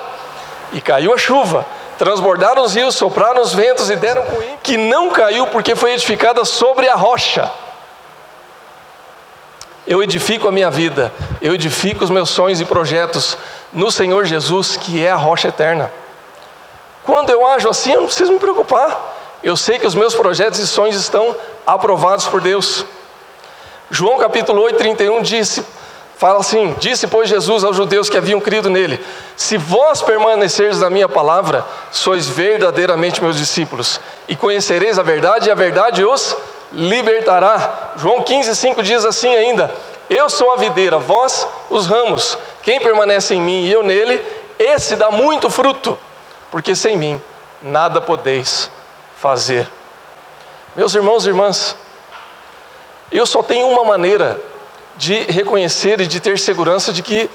E 0.72 0.80
caiu 0.80 1.12
a 1.12 1.18
chuva, 1.18 1.66
transbordaram 1.98 2.62
os 2.62 2.74
rios, 2.74 2.94
sopraram 2.94 3.42
os 3.42 3.52
ventos 3.52 3.90
e 3.90 3.96
deram 3.96 4.22
com 4.24 4.56
que 4.62 4.78
não 4.78 5.10
caiu 5.10 5.46
porque 5.48 5.76
foi 5.76 5.92
edificada 5.92 6.46
sobre 6.46 6.88
a 6.88 6.94
rocha. 6.94 7.50
Eu 9.86 10.02
edifico 10.02 10.48
a 10.48 10.50
minha 10.50 10.70
vida, 10.70 11.12
eu 11.42 11.54
edifico 11.54 12.02
os 12.02 12.08
meus 12.08 12.30
sonhos 12.30 12.58
e 12.58 12.64
projetos 12.64 13.36
no 13.70 13.90
Senhor 13.90 14.24
Jesus, 14.24 14.78
que 14.78 15.04
é 15.04 15.10
a 15.10 15.16
rocha 15.16 15.48
eterna. 15.48 15.92
Quando 17.07 17.31
eu 17.31 17.47
ajo 17.47 17.69
assim, 17.69 17.92
eu 17.92 18.01
não 18.01 18.07
preciso 18.07 18.33
me 18.33 18.38
preocupar. 18.38 19.14
Eu 19.42 19.57
sei 19.57 19.79
que 19.79 19.87
os 19.87 19.95
meus 19.95 20.14
projetos 20.14 20.59
e 20.59 20.66
sonhos 20.66 20.97
estão 20.97 21.35
aprovados 21.64 22.27
por 22.27 22.40
Deus. 22.40 22.85
João 23.90 24.19
capítulo 24.19 24.61
8, 24.62 24.77
31 24.77 25.23
disse: 25.23 25.64
Fala 26.16 26.40
assim: 26.40 26.75
Disse, 26.81 27.07
pois, 27.07 27.29
Jesus 27.29 27.62
aos 27.62 27.77
judeus 27.77 28.11
que 28.11 28.16
haviam 28.16 28.40
crido 28.40 28.69
nele: 28.69 28.99
Se 29.37 29.57
vós 29.57 30.03
permaneceres 30.03 30.81
na 30.81 30.90
minha 30.90 31.09
palavra, 31.09 31.64
sois 31.92 32.27
verdadeiramente 32.27 33.23
meus 33.23 33.37
discípulos, 33.37 34.01
e 34.27 34.35
conhecereis 34.35 34.99
a 34.99 35.03
verdade, 35.05 35.49
e 35.49 35.53
a 35.53 35.55
verdade 35.55 36.05
os 36.05 36.37
libertará. 36.73 37.92
João 37.97 38.23
15, 38.23 38.57
5 38.57 38.83
diz 38.83 39.05
assim 39.05 39.33
ainda: 39.33 39.73
Eu 40.11 40.29
sou 40.29 40.51
a 40.53 40.57
videira, 40.57 40.99
vós 40.99 41.47
os 41.71 41.87
ramos. 41.87 42.37
Quem 42.62 42.81
permanece 42.81 43.35
em 43.35 43.40
mim 43.40 43.62
e 43.64 43.73
eu 43.73 43.85
nele, 43.85 44.21
esse 44.59 44.97
dá 44.97 45.11
muito 45.11 45.49
fruto, 45.51 45.97
porque 46.50 46.74
sem 46.74 46.96
mim 46.96 47.20
nada 47.62 48.00
podeis 48.00 48.70
fazer. 49.16 49.68
Meus 50.74 50.94
irmãos 50.94 51.24
e 51.24 51.28
irmãs, 51.28 51.76
eu 53.11 53.24
só 53.24 53.42
tenho 53.42 53.68
uma 53.68 53.85
maneira 53.85 54.40
de 54.96 55.20
reconhecer 55.22 56.00
e 56.00 56.06
de 56.06 56.20
ter 56.20 56.38
segurança 56.38 56.92
de 56.92 57.02
que 57.02 57.30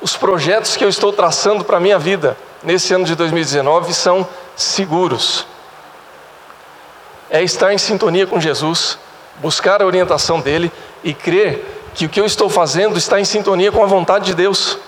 os 0.00 0.16
projetos 0.16 0.76
que 0.76 0.84
eu 0.84 0.88
estou 0.88 1.12
traçando 1.12 1.64
para 1.64 1.76
a 1.76 1.80
minha 1.80 1.98
vida 1.98 2.36
nesse 2.62 2.92
ano 2.92 3.04
de 3.04 3.14
2019 3.14 3.94
são 3.94 4.26
seguros. 4.56 5.46
É 7.30 7.42
estar 7.42 7.72
em 7.72 7.78
sintonia 7.78 8.26
com 8.26 8.40
Jesus, 8.40 8.98
buscar 9.38 9.80
a 9.80 9.86
orientação 9.86 10.40
dele 10.40 10.70
e 11.02 11.14
crer 11.14 11.64
que 11.94 12.06
o 12.06 12.08
que 12.08 12.20
eu 12.20 12.26
estou 12.26 12.48
fazendo 12.48 12.98
está 12.98 13.20
em 13.20 13.24
sintonia 13.24 13.70
com 13.70 13.82
a 13.82 13.86
vontade 13.86 14.26
de 14.26 14.34
Deus. 14.34 14.78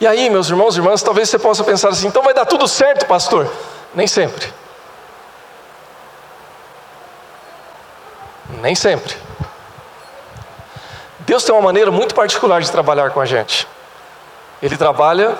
E 0.00 0.06
aí, 0.06 0.28
meus 0.28 0.48
irmãos 0.48 0.76
e 0.76 0.80
irmãs, 0.80 1.02
talvez 1.02 1.28
você 1.28 1.38
possa 1.38 1.62
pensar 1.62 1.88
assim: 1.88 2.08
então 2.08 2.22
vai 2.22 2.34
dar 2.34 2.44
tudo 2.44 2.66
certo, 2.66 3.06
pastor? 3.06 3.50
Nem 3.94 4.06
sempre. 4.06 4.52
Nem 8.60 8.74
sempre. 8.74 9.16
Deus 11.20 11.44
tem 11.44 11.54
uma 11.54 11.62
maneira 11.62 11.90
muito 11.90 12.14
particular 12.14 12.60
de 12.60 12.70
trabalhar 12.70 13.10
com 13.10 13.20
a 13.20 13.24
gente. 13.24 13.66
Ele 14.60 14.76
trabalha 14.76 15.36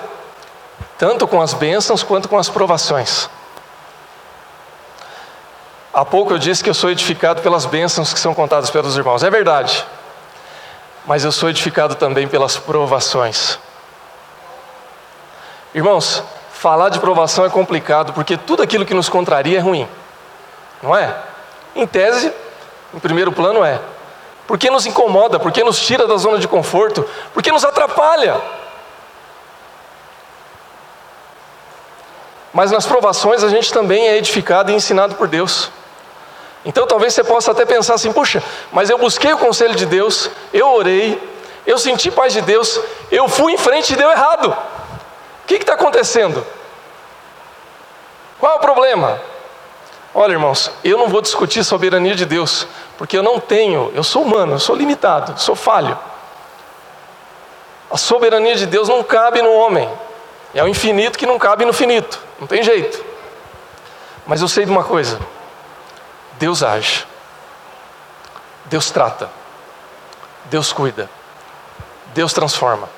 tanto 0.97 1.27
com 1.27 1.41
as 1.41 1.53
bênçãos 1.53 2.01
quanto 2.01 2.29
com 2.29 2.37
as 2.37 2.49
provações. 2.49 3.29
Há 5.93 6.03
pouco 6.03 6.33
eu 6.33 6.37
disse 6.37 6.63
que 6.63 6.69
eu 6.69 6.73
sou 6.73 6.89
edificado 6.89 7.41
pelas 7.41 7.65
bênçãos 7.65 8.13
que 8.13 8.19
são 8.19 8.33
contadas 8.33 8.69
pelos 8.69 8.97
irmãos. 8.97 9.23
É 9.23 9.29
verdade. 9.29 9.85
Mas 11.05 11.23
eu 11.23 11.31
sou 11.31 11.49
edificado 11.49 11.95
também 11.95 12.27
pelas 12.27 12.57
provações. 12.57 13.59
Irmãos, 15.75 16.23
falar 16.53 16.87
de 16.87 16.99
provação 16.99 17.43
é 17.43 17.49
complicado 17.49 18.13
porque 18.13 18.37
tudo 18.37 18.63
aquilo 18.63 18.85
que 18.85 18.93
nos 18.93 19.09
contraria 19.09 19.57
é 19.57 19.61
ruim. 19.61 19.85
Não 20.81 20.95
é? 20.95 21.13
Em 21.75 21.85
tese, 21.85 22.31
em 22.93 22.99
primeiro 22.99 23.29
plano 23.33 23.61
é. 23.61 23.81
Porque 24.47 24.71
nos 24.71 24.85
incomoda, 24.85 25.37
porque 25.37 25.65
nos 25.65 25.77
tira 25.77 26.07
da 26.07 26.15
zona 26.15 26.39
de 26.39 26.47
conforto, 26.47 27.05
porque 27.33 27.51
nos 27.51 27.65
atrapalha. 27.65 28.39
Mas 32.53 32.71
nas 32.71 32.85
provações 32.85 33.43
a 33.43 33.49
gente 33.49 33.73
também 33.73 34.07
é 34.07 34.15
edificado 34.15 34.71
e 34.71 34.75
ensinado 34.75 35.15
por 35.15 35.27
Deus. 35.27 35.69
Então 36.63 36.87
talvez 36.87 37.13
você 37.13 37.21
possa 37.21 37.51
até 37.51 37.65
pensar 37.65 37.95
assim: 37.95 38.13
puxa, 38.13 38.41
mas 38.71 38.89
eu 38.89 38.97
busquei 38.97 39.33
o 39.33 39.37
conselho 39.37 39.75
de 39.75 39.85
Deus, 39.85 40.29
eu 40.53 40.71
orei, 40.71 41.21
eu 41.67 41.77
senti 41.77 42.09
paz 42.09 42.31
de 42.31 42.39
Deus, 42.39 42.79
eu 43.11 43.27
fui 43.27 43.51
em 43.51 43.57
frente 43.57 43.91
e 43.91 43.97
deu 43.97 44.09
errado. 44.09 44.55
O 45.45 45.47
que 45.47 45.57
está 45.57 45.75
acontecendo? 45.75 46.43
Qual 48.39 48.53
é 48.53 48.55
o 48.55 48.59
problema? 48.59 49.21
Olha, 50.11 50.31
irmãos, 50.31 50.71
eu 50.83 50.97
não 50.97 51.07
vou 51.07 51.21
discutir 51.21 51.63
soberania 51.63 52.15
de 52.15 52.25
Deus, 52.25 52.67
porque 52.97 53.15
eu 53.15 53.21
não 53.21 53.39
tenho, 53.39 53.91
eu 53.93 54.03
sou 54.03 54.23
humano, 54.23 54.53
eu 54.53 54.59
sou 54.59 54.75
limitado, 54.75 55.39
sou 55.39 55.55
falho. 55.55 55.95
A 57.91 57.95
soberania 57.95 58.55
de 58.55 58.65
Deus 58.65 58.89
não 58.89 59.03
cabe 59.03 59.43
no 59.43 59.51
homem, 59.51 59.87
é 60.51 60.63
o 60.63 60.67
infinito 60.67 61.15
que 61.15 61.27
não 61.27 61.37
cabe 61.37 61.63
no 61.63 61.73
finito, 61.73 62.19
não 62.39 62.47
tem 62.47 62.63
jeito. 62.63 63.05
Mas 64.25 64.41
eu 64.41 64.47
sei 64.47 64.65
de 64.65 64.71
uma 64.71 64.83
coisa: 64.83 65.19
Deus 66.39 66.63
age, 66.63 67.05
Deus 68.65 68.89
trata, 68.89 69.29
Deus 70.45 70.73
cuida, 70.73 71.07
Deus 72.15 72.33
transforma, 72.33 72.89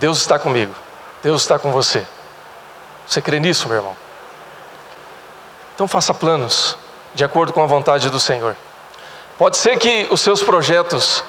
Deus 0.00 0.18
está 0.18 0.36
comigo, 0.36 0.74
Deus 1.22 1.42
está 1.42 1.58
com 1.58 1.72
você. 1.72 2.06
Você 3.06 3.20
crê 3.20 3.38
nisso, 3.38 3.68
meu 3.68 3.78
irmão? 3.78 3.96
Então 5.74 5.86
faça 5.86 6.12
planos 6.14 6.76
de 7.14 7.24
acordo 7.24 7.52
com 7.52 7.62
a 7.62 7.66
vontade 7.66 8.10
do 8.10 8.18
Senhor. 8.18 8.56
Pode 9.38 9.56
ser 9.56 9.78
que 9.78 10.06
os 10.10 10.20
seus 10.20 10.42
projetos 10.42 11.22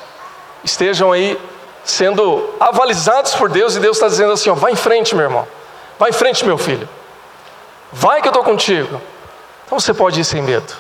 estejam 0.64 1.12
aí 1.12 1.40
sendo 1.84 2.54
avalizados 2.60 3.36
por 3.36 3.50
Deus 3.50 3.76
e 3.76 3.80
Deus 3.80 3.98
está 3.98 4.08
dizendo 4.08 4.34
assim: 4.34 4.50
ó, 4.50 4.54
vai 4.54 4.72
em 4.72 4.76
frente, 4.76 5.16
meu 5.16 5.26
irmão, 5.26 5.48
vai 5.98 6.10
em 6.10 6.14
frente, 6.14 6.46
meu 6.46 6.58
filho, 6.58 6.88
vai 7.92 8.22
que 8.22 8.28
eu 8.28 8.32
estou 8.32 8.44
contigo. 8.44 9.02
Então 9.66 9.80
você 9.80 9.94
pode 9.94 10.20
ir 10.20 10.26
sem 10.26 10.42
medo. 10.42 10.74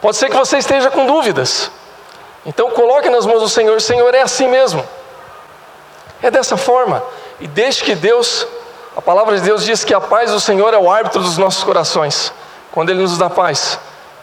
Pode 0.00 0.16
ser 0.16 0.28
que 0.28 0.36
você 0.36 0.58
esteja 0.58 0.90
com 0.90 1.06
dúvidas. 1.06 1.70
Então 2.46 2.70
coloque 2.70 3.08
nas 3.10 3.26
mãos 3.26 3.40
do 3.40 3.48
Senhor: 3.48 3.80
Senhor, 3.80 4.14
é 4.14 4.22
assim 4.22 4.48
mesmo. 4.48 4.86
É 6.22 6.30
dessa 6.30 6.56
forma. 6.56 7.02
E 7.40 7.46
deixe 7.46 7.84
que 7.84 7.94
Deus, 7.94 8.46
a 8.96 9.02
palavra 9.02 9.36
de 9.36 9.42
Deus 9.42 9.64
diz 9.64 9.84
que 9.84 9.94
a 9.94 10.00
paz 10.00 10.30
do 10.30 10.40
Senhor 10.40 10.74
é 10.74 10.78
o 10.78 10.90
árbitro 10.90 11.22
dos 11.22 11.38
nossos 11.38 11.62
corações. 11.62 12.32
Quando 12.72 12.90
Ele 12.90 13.02
nos 13.02 13.16
dá 13.16 13.30
paz, 13.30 13.78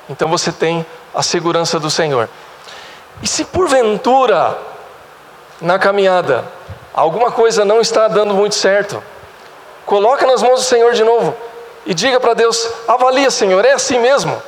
então 0.09 0.27
você 0.27 0.51
tem 0.51 0.85
a 1.13 1.23
segurança 1.23 1.79
do 1.79 1.89
Senhor. 1.89 2.29
E 3.21 3.27
se 3.27 3.45
porventura, 3.45 4.57
na 5.61 5.79
caminhada, 5.79 6.43
alguma 6.93 7.31
coisa 7.31 7.63
não 7.63 7.79
está 7.79 8.07
dando 8.07 8.33
muito 8.33 8.55
certo, 8.55 9.01
coloca 9.85 10.25
nas 10.25 10.41
mãos 10.41 10.59
do 10.59 10.65
Senhor 10.65 10.93
de 10.93 11.03
novo 11.03 11.33
e 11.85 11.93
diga 11.93 12.19
para 12.19 12.33
Deus: 12.33 12.69
avalia, 12.87 13.31
Senhor, 13.31 13.63
é 13.63 13.71
assim 13.71 13.99
mesmo. 13.99 14.41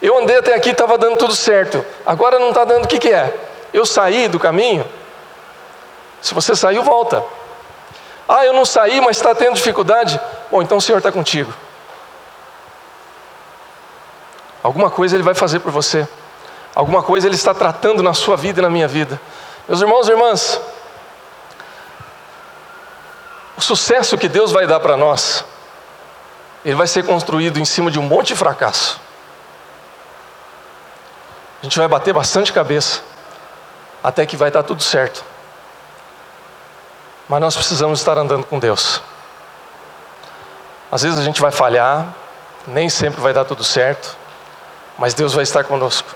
Eu 0.00 0.18
andei 0.18 0.36
até 0.36 0.54
aqui, 0.54 0.70
estava 0.70 0.96
dando 0.96 1.16
tudo 1.16 1.34
certo, 1.34 1.84
agora 2.04 2.38
não 2.38 2.50
está 2.50 2.64
dando, 2.64 2.84
o 2.84 2.88
que, 2.88 2.98
que 2.98 3.10
é? 3.10 3.34
Eu 3.72 3.84
saí 3.84 4.28
do 4.28 4.38
caminho? 4.38 4.86
Se 6.22 6.32
você 6.34 6.54
saiu, 6.54 6.82
volta. 6.82 7.22
Ah, 8.28 8.44
eu 8.44 8.52
não 8.52 8.64
saí, 8.64 9.00
mas 9.00 9.16
está 9.16 9.34
tendo 9.34 9.54
dificuldade. 9.54 10.20
Bom, 10.50 10.62
então 10.62 10.78
o 10.78 10.80
Senhor 10.80 10.98
está 10.98 11.12
contigo. 11.12 11.52
Alguma 14.62 14.90
coisa 14.90 15.14
Ele 15.14 15.22
vai 15.22 15.34
fazer 15.34 15.60
por 15.60 15.70
você. 15.70 16.08
Alguma 16.74 17.02
coisa 17.02 17.26
Ele 17.28 17.36
está 17.36 17.54
tratando 17.54 18.02
na 18.02 18.14
sua 18.14 18.36
vida 18.36 18.60
e 18.60 18.62
na 18.62 18.70
minha 18.70 18.88
vida. 18.88 19.20
Meus 19.68 19.80
irmãos 19.80 20.08
e 20.08 20.12
irmãs, 20.12 20.60
o 23.56 23.60
sucesso 23.60 24.18
que 24.18 24.28
Deus 24.28 24.52
vai 24.52 24.66
dar 24.66 24.78
para 24.80 24.96
nós, 24.96 25.44
ele 26.64 26.74
vai 26.74 26.86
ser 26.86 27.04
construído 27.04 27.58
em 27.58 27.64
cima 27.64 27.90
de 27.90 27.98
um 27.98 28.02
monte 28.02 28.28
de 28.28 28.36
fracasso. 28.36 29.00
A 31.60 31.64
gente 31.64 31.78
vai 31.78 31.88
bater 31.88 32.12
bastante 32.12 32.52
cabeça, 32.52 33.02
até 34.02 34.26
que 34.26 34.36
vai 34.36 34.50
dar 34.50 34.62
tudo 34.62 34.82
certo. 34.82 35.24
Mas 37.28 37.40
nós 37.40 37.56
precisamos 37.56 37.98
estar 37.98 38.16
andando 38.16 38.44
com 38.44 38.58
Deus. 38.58 39.02
Às 40.90 41.02
vezes 41.02 41.18
a 41.18 41.22
gente 41.22 41.40
vai 41.40 41.50
falhar, 41.50 42.14
nem 42.66 42.88
sempre 42.88 43.20
vai 43.20 43.32
dar 43.32 43.44
tudo 43.44 43.64
certo, 43.64 44.16
mas 44.96 45.14
Deus 45.14 45.34
vai 45.34 45.42
estar 45.42 45.64
conosco 45.64 46.08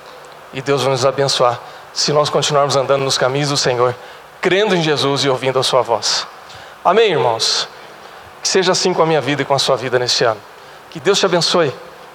e 0.52 0.62
Deus 0.62 0.82
vai 0.82 0.92
nos 0.92 1.04
abençoar 1.04 1.58
se 1.92 2.12
nós 2.12 2.30
continuarmos 2.30 2.76
andando 2.76 3.02
nos 3.02 3.18
caminhos 3.18 3.48
do 3.48 3.56
Senhor, 3.56 3.94
crendo 4.40 4.76
em 4.76 4.82
Jesus 4.82 5.24
e 5.24 5.28
ouvindo 5.28 5.58
a 5.58 5.62
Sua 5.62 5.82
voz. 5.82 6.26
Amém, 6.84 7.11
irmãos? 7.11 7.68
Que 8.40 8.48
seja 8.48 8.72
assim 8.72 8.94
com 8.94 9.02
a 9.02 9.06
minha 9.06 9.20
vida 9.20 9.42
e 9.42 9.44
com 9.44 9.52
a 9.52 9.58
sua 9.58 9.76
vida 9.76 9.98
neste 9.98 10.24
ano. 10.24 10.40
Que 10.88 10.98
Deus 10.98 11.18
te 11.18 11.26
abençoe. 11.26 11.70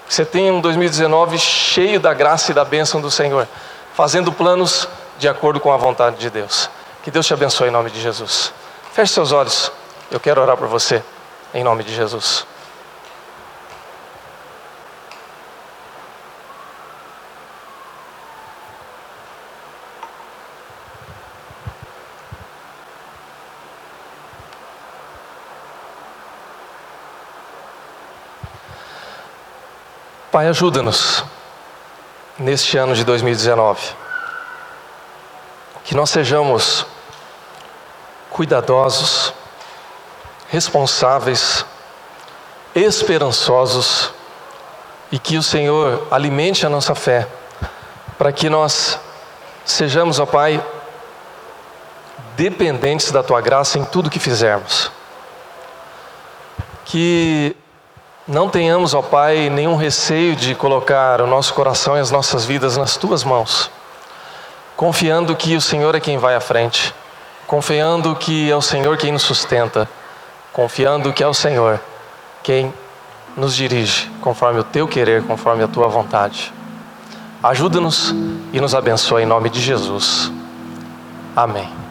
Que 0.07 0.13
você 0.13 0.25
tenha 0.25 0.51
um 0.51 0.59
2019 0.59 1.37
cheio 1.37 1.99
da 1.99 2.13
graça 2.13 2.51
e 2.51 2.55
da 2.55 2.65
bênção 2.65 2.99
do 2.99 3.11
Senhor, 3.11 3.47
fazendo 3.93 4.31
planos 4.31 4.87
de 5.19 5.27
acordo 5.27 5.59
com 5.59 5.71
a 5.71 5.77
vontade 5.77 6.17
de 6.17 6.29
Deus. 6.31 6.69
Que 7.03 7.11
Deus 7.11 7.27
te 7.27 7.33
abençoe 7.33 7.67
em 7.67 7.71
nome 7.71 7.91
de 7.91 8.01
Jesus. 8.01 8.51
Feche 8.95 9.11
seus 9.11 9.33
olhos. 9.33 9.69
Eu 10.09 10.21
quero 10.21 10.41
orar 10.41 10.55
por 10.55 10.69
você, 10.69 11.03
em 11.53 11.65
nome 11.65 11.83
de 11.83 11.93
Jesus. 11.93 12.47
Pai, 30.31 30.47
ajuda-nos 30.47 31.25
neste 32.39 32.77
ano 32.77 32.95
de 32.95 33.03
2019. 33.03 33.93
Que 35.83 35.93
nós 35.93 36.09
sejamos 36.09 36.94
cuidadosos, 38.35 39.33
responsáveis, 40.49 41.65
esperançosos 42.75 44.11
e 45.09 45.17
que 45.17 45.37
o 45.37 45.43
Senhor 45.43 46.05
alimente 46.11 46.65
a 46.65 46.69
nossa 46.69 46.93
fé, 46.93 47.29
para 48.17 48.33
que 48.33 48.49
nós 48.49 48.99
sejamos, 49.63 50.19
ó 50.19 50.25
Pai, 50.25 50.61
dependentes 52.35 53.09
da 53.09 53.23
tua 53.23 53.39
graça 53.39 53.79
em 53.79 53.85
tudo 53.85 54.09
que 54.09 54.19
fizermos. 54.19 54.91
Que 56.83 57.55
não 58.27 58.49
tenhamos, 58.49 58.93
ó 58.93 59.01
Pai, 59.01 59.49
nenhum 59.49 59.77
receio 59.77 60.35
de 60.35 60.53
colocar 60.55 61.21
o 61.21 61.27
nosso 61.27 61.53
coração 61.53 61.95
e 61.95 62.01
as 62.01 62.11
nossas 62.11 62.43
vidas 62.43 62.75
nas 62.75 62.97
tuas 62.97 63.23
mãos, 63.23 63.71
confiando 64.75 65.37
que 65.37 65.55
o 65.55 65.61
Senhor 65.61 65.95
é 65.95 66.01
quem 66.01 66.17
vai 66.17 66.35
à 66.35 66.41
frente 66.41 66.93
confiando 67.47 68.15
que 68.15 68.49
é 68.49 68.55
o 68.55 68.61
Senhor 68.61 68.97
quem 68.97 69.11
nos 69.11 69.23
sustenta, 69.23 69.89
confiando 70.51 71.13
que 71.13 71.23
é 71.23 71.27
o 71.27 71.33
Senhor 71.33 71.79
quem 72.43 72.73
nos 73.35 73.55
dirige, 73.55 74.09
conforme 74.21 74.59
o 74.59 74.63
teu 74.63 74.87
querer, 74.87 75.23
conforme 75.23 75.63
a 75.63 75.67
tua 75.67 75.87
vontade. 75.87 76.53
Ajuda-nos 77.43 78.13
e 78.53 78.59
nos 78.59 78.73
abençoa 78.73 79.21
em 79.21 79.25
nome 79.25 79.49
de 79.49 79.59
Jesus. 79.59 80.31
Amém. 81.35 81.84